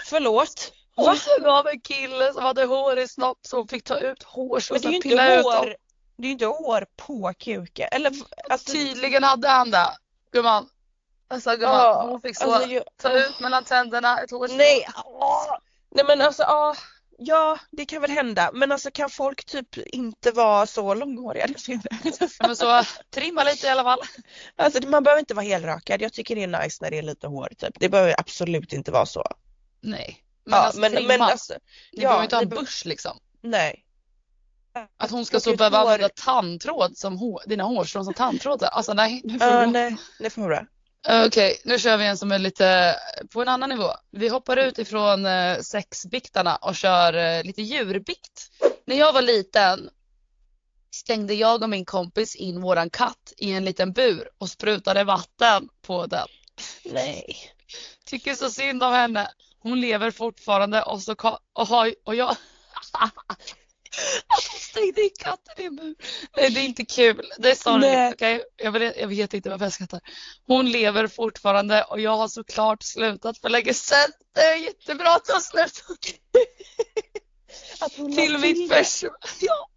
[0.05, 0.73] Förlåt?
[0.97, 4.97] Hon sög av en kille som hade hårig snopp så hon fick ta ut hårstrån
[4.97, 5.75] och pilla ut dem.
[6.17, 7.89] det är ju inte hår på kuken.
[7.93, 8.13] Eller
[8.51, 9.97] alltså, Tydligen hade han det.
[10.33, 10.69] Gumman.
[11.29, 14.57] Alltså gumman, Ja, hon fick så alltså, ta ut mellan tänderna ett hårstrå.
[14.57, 15.57] Nej, åh.
[15.91, 16.75] nej men alltså ja,
[17.19, 21.47] ja det kan väl hända men alltså kan folk typ inte vara så långhåriga?
[22.41, 23.99] Men så trimma lite i alla fall.
[24.57, 27.27] Alltså man behöver inte vara helrakad, jag tycker det är nice när det är lite
[27.27, 27.81] hår typ.
[27.81, 29.25] Det behöver absolut inte vara så.
[29.81, 30.23] Nej.
[30.45, 31.09] Men ja, alltså men, trimma.
[31.09, 33.19] men alltså, Ni ja, behöver inte ha en busch liksom.
[33.41, 33.83] nej.
[34.97, 38.63] Att hon ska så behöva hår- använda tandtråd som hår, dina hårstrån som tandtråd.
[38.63, 40.67] Alltså nej, nu får du nej, det får vara.
[41.09, 42.97] Okej, nu kör vi en som är lite
[43.33, 43.91] på en annan nivå.
[44.11, 48.51] Vi hoppar ut ifrån eh, sexbiktarna och kör eh, lite djurbikt.
[48.87, 49.91] När jag var liten
[50.91, 55.69] stängde jag och min kompis in våran katt i en liten bur och sprutade vatten
[55.83, 56.29] på den.
[56.85, 57.37] Nej.
[58.05, 59.31] Tycker så synd om henne.
[59.59, 61.15] Hon lever fortfarande och, så
[61.53, 62.37] och, har, och jag
[64.27, 65.95] Att hon stängde in katten i en bur.
[66.37, 67.33] Nej, det är inte kul.
[67.39, 68.15] Det är sorgligt.
[68.15, 68.45] Okej?
[68.57, 70.01] Jag, vet, jag vet inte varför jag skrattar.
[70.47, 74.13] Hon lever fortfarande och jag har såklart slutat för länge sedan.
[74.35, 75.83] Det är jättebra att du har slutat.
[78.17, 79.17] Till mitt försvar.
[79.41, 79.69] Ja.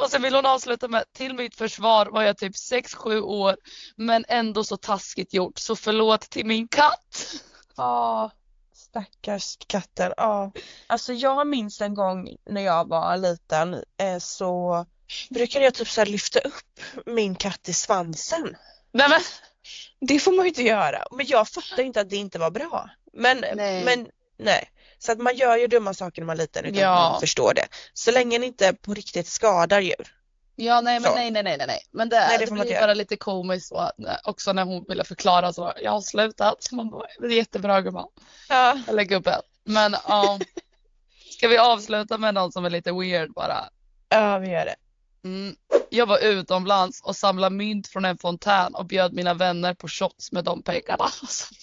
[0.00, 3.56] Och sen vill hon avsluta med, till mitt försvar var jag typ 6-7 år
[3.96, 7.34] men ändå så taskigt gjort så förlåt till min katt.
[7.76, 8.30] Ja,
[8.92, 10.12] stackars katten.
[10.16, 10.52] Ja.
[10.86, 14.86] Alltså jag minns en gång när jag var liten eh, så
[15.30, 18.56] brukade jag typ så lyfta upp min katt i svansen.
[18.92, 19.20] Nej men,
[20.00, 21.04] Det får man ju inte göra.
[21.10, 22.90] Men jag fattar inte att det inte var bra.
[23.12, 23.84] Men Nej.
[23.84, 24.08] men
[24.38, 24.70] nej.
[24.98, 27.06] Så att man gör ju dumma saker när man är liten utan Ja.
[27.06, 27.66] att man förstår det.
[27.92, 30.14] Så länge ni inte på riktigt skadar djur.
[30.64, 31.16] Ja nej men Så.
[31.16, 31.80] nej nej nej nej.
[31.90, 33.90] Men det, Nej, det det, blir bara lite komiskt så,
[34.24, 36.62] också när hon ville förklara så, jag har slutat.
[36.62, 38.08] Så man bara, det är jättebra gumman.
[38.48, 38.78] Ja.
[38.88, 39.40] Eller gubben.
[39.64, 40.38] Men ja,
[41.30, 43.68] ska vi avsluta med någon som är lite weird bara?
[44.08, 44.74] Ja, vi gör det.
[45.24, 45.56] Mm.
[45.90, 50.32] Jag var utomlands och samlade mynt från en fontän och bjöd mina vänner på shots
[50.32, 51.04] med de pengarna.
[51.04, 51.54] Alltså,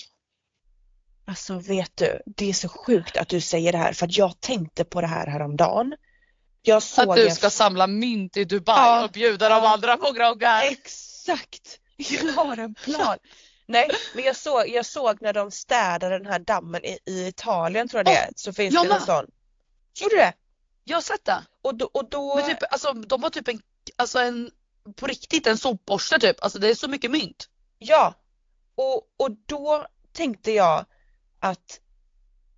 [1.26, 4.39] Alltså vet du, det är så sjukt att du säger det här för att jag
[4.39, 5.95] tänkte på det här häromdagen.
[6.61, 9.03] Jag såg att du en- ska samla mynt i Dubai Ja.
[9.06, 9.73] och bjuda de Ja.
[9.73, 10.64] andra på groggar.
[10.64, 11.80] Exakt!
[11.98, 13.18] Jag har en plan.
[13.65, 17.88] Nej, men jag såg, jag såg när de städade den här dammen i, i Italien
[17.90, 19.26] tror jag det är, så finns det en sån.
[20.02, 20.34] Gjorde du det?
[20.84, 21.44] Jag har sett det.
[21.61, 23.61] Och då, och då Men typ, alltså, de har typ en,
[23.95, 24.52] alltså en,
[24.95, 26.44] på riktigt en sopborste typ.
[26.44, 27.49] Alltså det är så mycket mynt.
[27.80, 28.14] ja.
[28.76, 30.86] Och, och då tänkte jag
[31.40, 31.80] att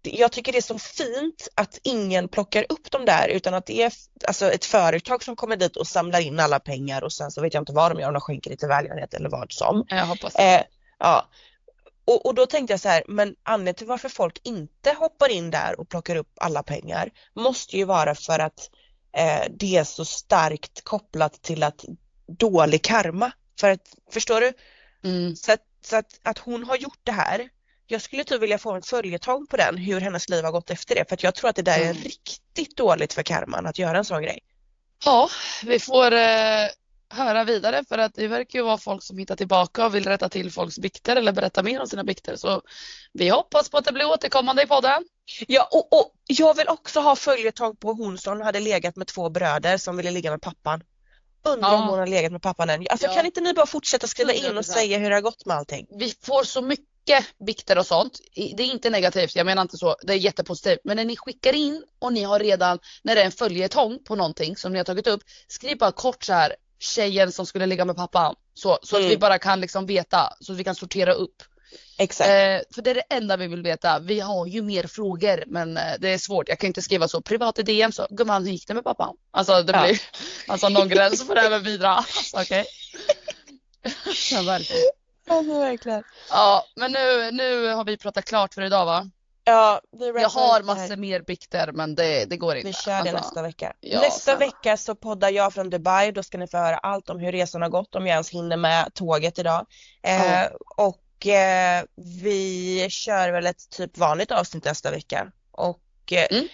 [0.04, 3.84] jag tycker det är så fint att ingen plockar upp dem där utan att det
[3.84, 3.94] är
[4.28, 7.54] alltså ett företag som kommer dit och samlar in alla pengar och sen så vet
[7.54, 9.86] jag inte vad de gör, om de skänker det till välgörenhet eller vad som.
[9.88, 10.36] Jag hoppas.
[10.36, 10.62] Eh,
[11.00, 11.30] ja.
[12.06, 15.52] Och, och då tänkte jag så här, men anledningen till varför folk inte hoppar in
[15.52, 18.70] där och plockar upp alla pengar måste ju vara för att
[19.18, 21.86] eh, det är så starkt kopplat till att
[22.28, 23.32] dålig karma.
[23.60, 24.54] För att, förstår du?
[25.04, 25.36] Mm.
[25.36, 27.50] Så, att, så att, att hon har gjort det här,
[27.92, 30.96] jag skulle typ vilja få en följetong på den, hur hennes liv har gått efter
[30.96, 31.10] det.
[31.10, 32.04] För jag tror att det där är Mm.
[32.04, 34.40] riktigt dåligt för karman att göra en sån grej.
[35.06, 35.30] Ja,
[35.64, 36.68] vi får eh,
[37.10, 40.30] höra vidare för att det verkar ju vara folk som hittar tillbaka och vill rätta
[40.30, 42.36] till folks bikter eller berätta mer om sina bikter.
[42.36, 42.62] Så
[43.14, 45.04] vi hoppas på att det blir återkommande i podden.
[45.48, 49.30] Ja, och, och jag vill också ha följetong på hon som hade legat med två
[49.30, 50.84] bröder som ville ligga med pappan.
[51.44, 51.76] Undrar Ja.
[51.84, 52.86] om hon har legat med pappan än.
[52.90, 53.14] Alltså Ja.
[53.14, 54.58] kan inte ni bara fortsätta skriva in 100%.
[54.60, 55.88] och säga hur det har gått med allting?
[56.00, 56.86] Vi får så mycket
[57.46, 58.20] bikter och sånt.
[58.36, 59.96] Det är inte negativt, jag menar inte så.
[60.04, 60.80] Det är jättepositivt.
[60.84, 64.16] Men när ni skickar in och ni har redan, när det är en följetong på
[64.16, 67.86] någonting som ni har tagit upp, skriv bara kort så här tjejen som skulle ligga
[67.86, 68.36] med pappan.
[68.54, 69.08] Så, så Mm.
[69.08, 71.44] att vi bara kan liksom veta, så att vi kan sortera upp.
[71.98, 72.28] Exakt.
[72.30, 74.00] Eh, för det är det enda vi vill veta.
[74.00, 76.50] Vi har ju mer frågor men eh, det är svårt.
[76.50, 79.16] Jag kan inte skriva så privat i DM så gumman hur gick det med pappan?
[79.32, 79.84] Alltså det Ja.
[79.84, 80.02] blir
[80.48, 81.90] alltså någon gräns får det även bidra.
[81.90, 82.66] Alltså, Okej.
[84.32, 84.82] ja, verkligen.
[85.32, 86.04] Men verkligen.
[86.30, 89.10] ja men nu, nu har vi pratat klart för idag va?
[89.44, 89.82] Ja,
[90.22, 92.68] Jag har massor mer bikter men det, det går inte.
[92.68, 93.74] Vi kör det Alltså, nästa vecka.
[93.80, 94.40] ja, nästa snälla.
[94.40, 96.12] vecka så poddar jag från Dubai.
[96.12, 98.58] Då ska ni få höra allt om hur resan har gått, om jag ens hinner
[98.58, 99.66] med tåget idag.
[100.04, 100.50] Eh, Ja.
[100.78, 101.84] och eh,
[102.24, 105.32] vi kör väl ett typ vanligt avsnitt nästa vecka.
[105.52, 105.82] Och
[106.12, 106.48] eh, Mm.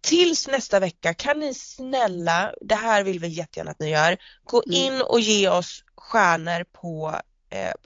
[0.00, 4.62] tills nästa vecka kan ni snälla, det här vill vi jättegärna att ni gör, gå
[4.66, 4.74] Mm.
[4.94, 7.20] in och ge oss stjärnor på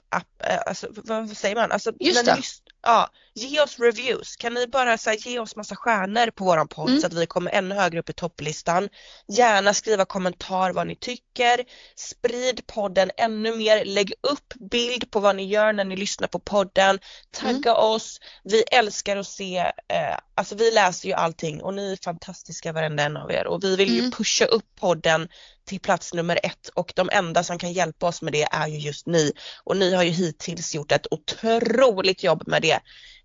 [0.09, 1.71] app, eh, alltså, vad, säger man?
[1.71, 2.31] Alltså, Just det.
[2.31, 4.35] Lys- ja, ge oss reviews.
[4.35, 7.01] Kan ni bara så här, ge oss massa stjärnor på våran podd Mm.
[7.01, 8.89] så att vi kommer ännu högre upp i topplistan.
[9.27, 11.59] Gärna skriva kommentar vad ni tycker.
[11.95, 13.85] Sprid podden ännu mer.
[13.85, 16.99] Lägg upp bild på vad ni gör när ni lyssnar på podden.
[17.31, 18.19] Tagga oss.
[18.43, 23.03] Vi älskar att se, eh, alltså vi läser ju allting och ni är fantastiska varenda
[23.03, 24.11] en av er och vi vill ju Mm.
[24.11, 25.27] pusha upp podden
[25.65, 28.77] till plats nummer ett och de enda som kan hjälpa oss med det är ju
[28.77, 29.31] just ni
[29.63, 32.72] och ni har ju hittills gjort ett otroligt jobb med det.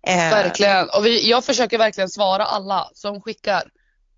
[0.07, 0.89] Eh, Verkligen.
[0.89, 3.63] Och vi, jag försöker verkligen svara alla som skickar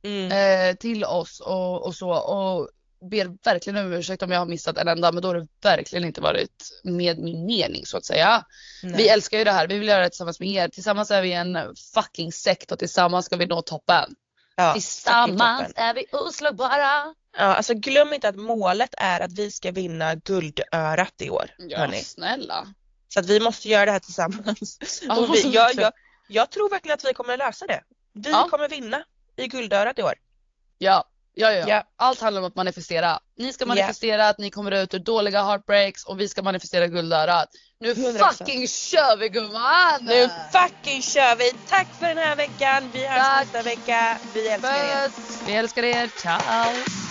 [0.03, 2.10] Mm, eh, till oss och, och så.
[2.10, 2.70] Och
[3.10, 6.06] ber verkligen om ursäkt om jag har missat en enda men då har det verkligen
[6.06, 8.45] inte varit med min mening så att säga.
[8.84, 8.94] nej.
[8.98, 10.68] Vi älskar ju det här, vi vill göra det tillsammans med er.
[10.68, 11.58] Tillsammans är vi en
[11.94, 14.16] fucking sekt och tillsammans ska vi nå toppen.
[14.56, 17.16] ja, Tillsammans är vi oslagbara.
[17.38, 21.45] Ja, alltså glöm inte att målet är att vi ska vinna guldörat i år.
[21.58, 21.98] Ja, hörni.
[21.98, 22.68] snälla.
[23.14, 24.78] Så att vi måste göra det här tillsammans.
[25.02, 25.92] Ja, vi, jag, jag,
[26.28, 27.84] jag tror verkligen att vi kommer att lösa det.
[28.14, 28.48] Vi Ja.
[28.50, 29.04] kommer vinna
[29.36, 30.14] i guldörat i år.
[30.78, 31.66] Ja, ja, ja.
[31.68, 31.84] Ja.
[31.96, 33.20] Allt handlar om att manifestera.
[33.38, 37.50] Ni ska manifestera att ni kommer ut ur dåliga heartbreaks och vi ska manifestera guldörat.
[37.80, 38.34] Nu 100%.
[38.34, 40.00] fucking kör vi gumman!
[40.02, 41.52] Nu fucking kör vi!
[41.70, 42.90] Tack för den här veckan!
[42.94, 44.18] Vi hörs nästa vecka.
[44.34, 45.10] Vi älskar er!
[45.10, 45.42] Puss!
[45.48, 47.11] Vi älskar er, ciao!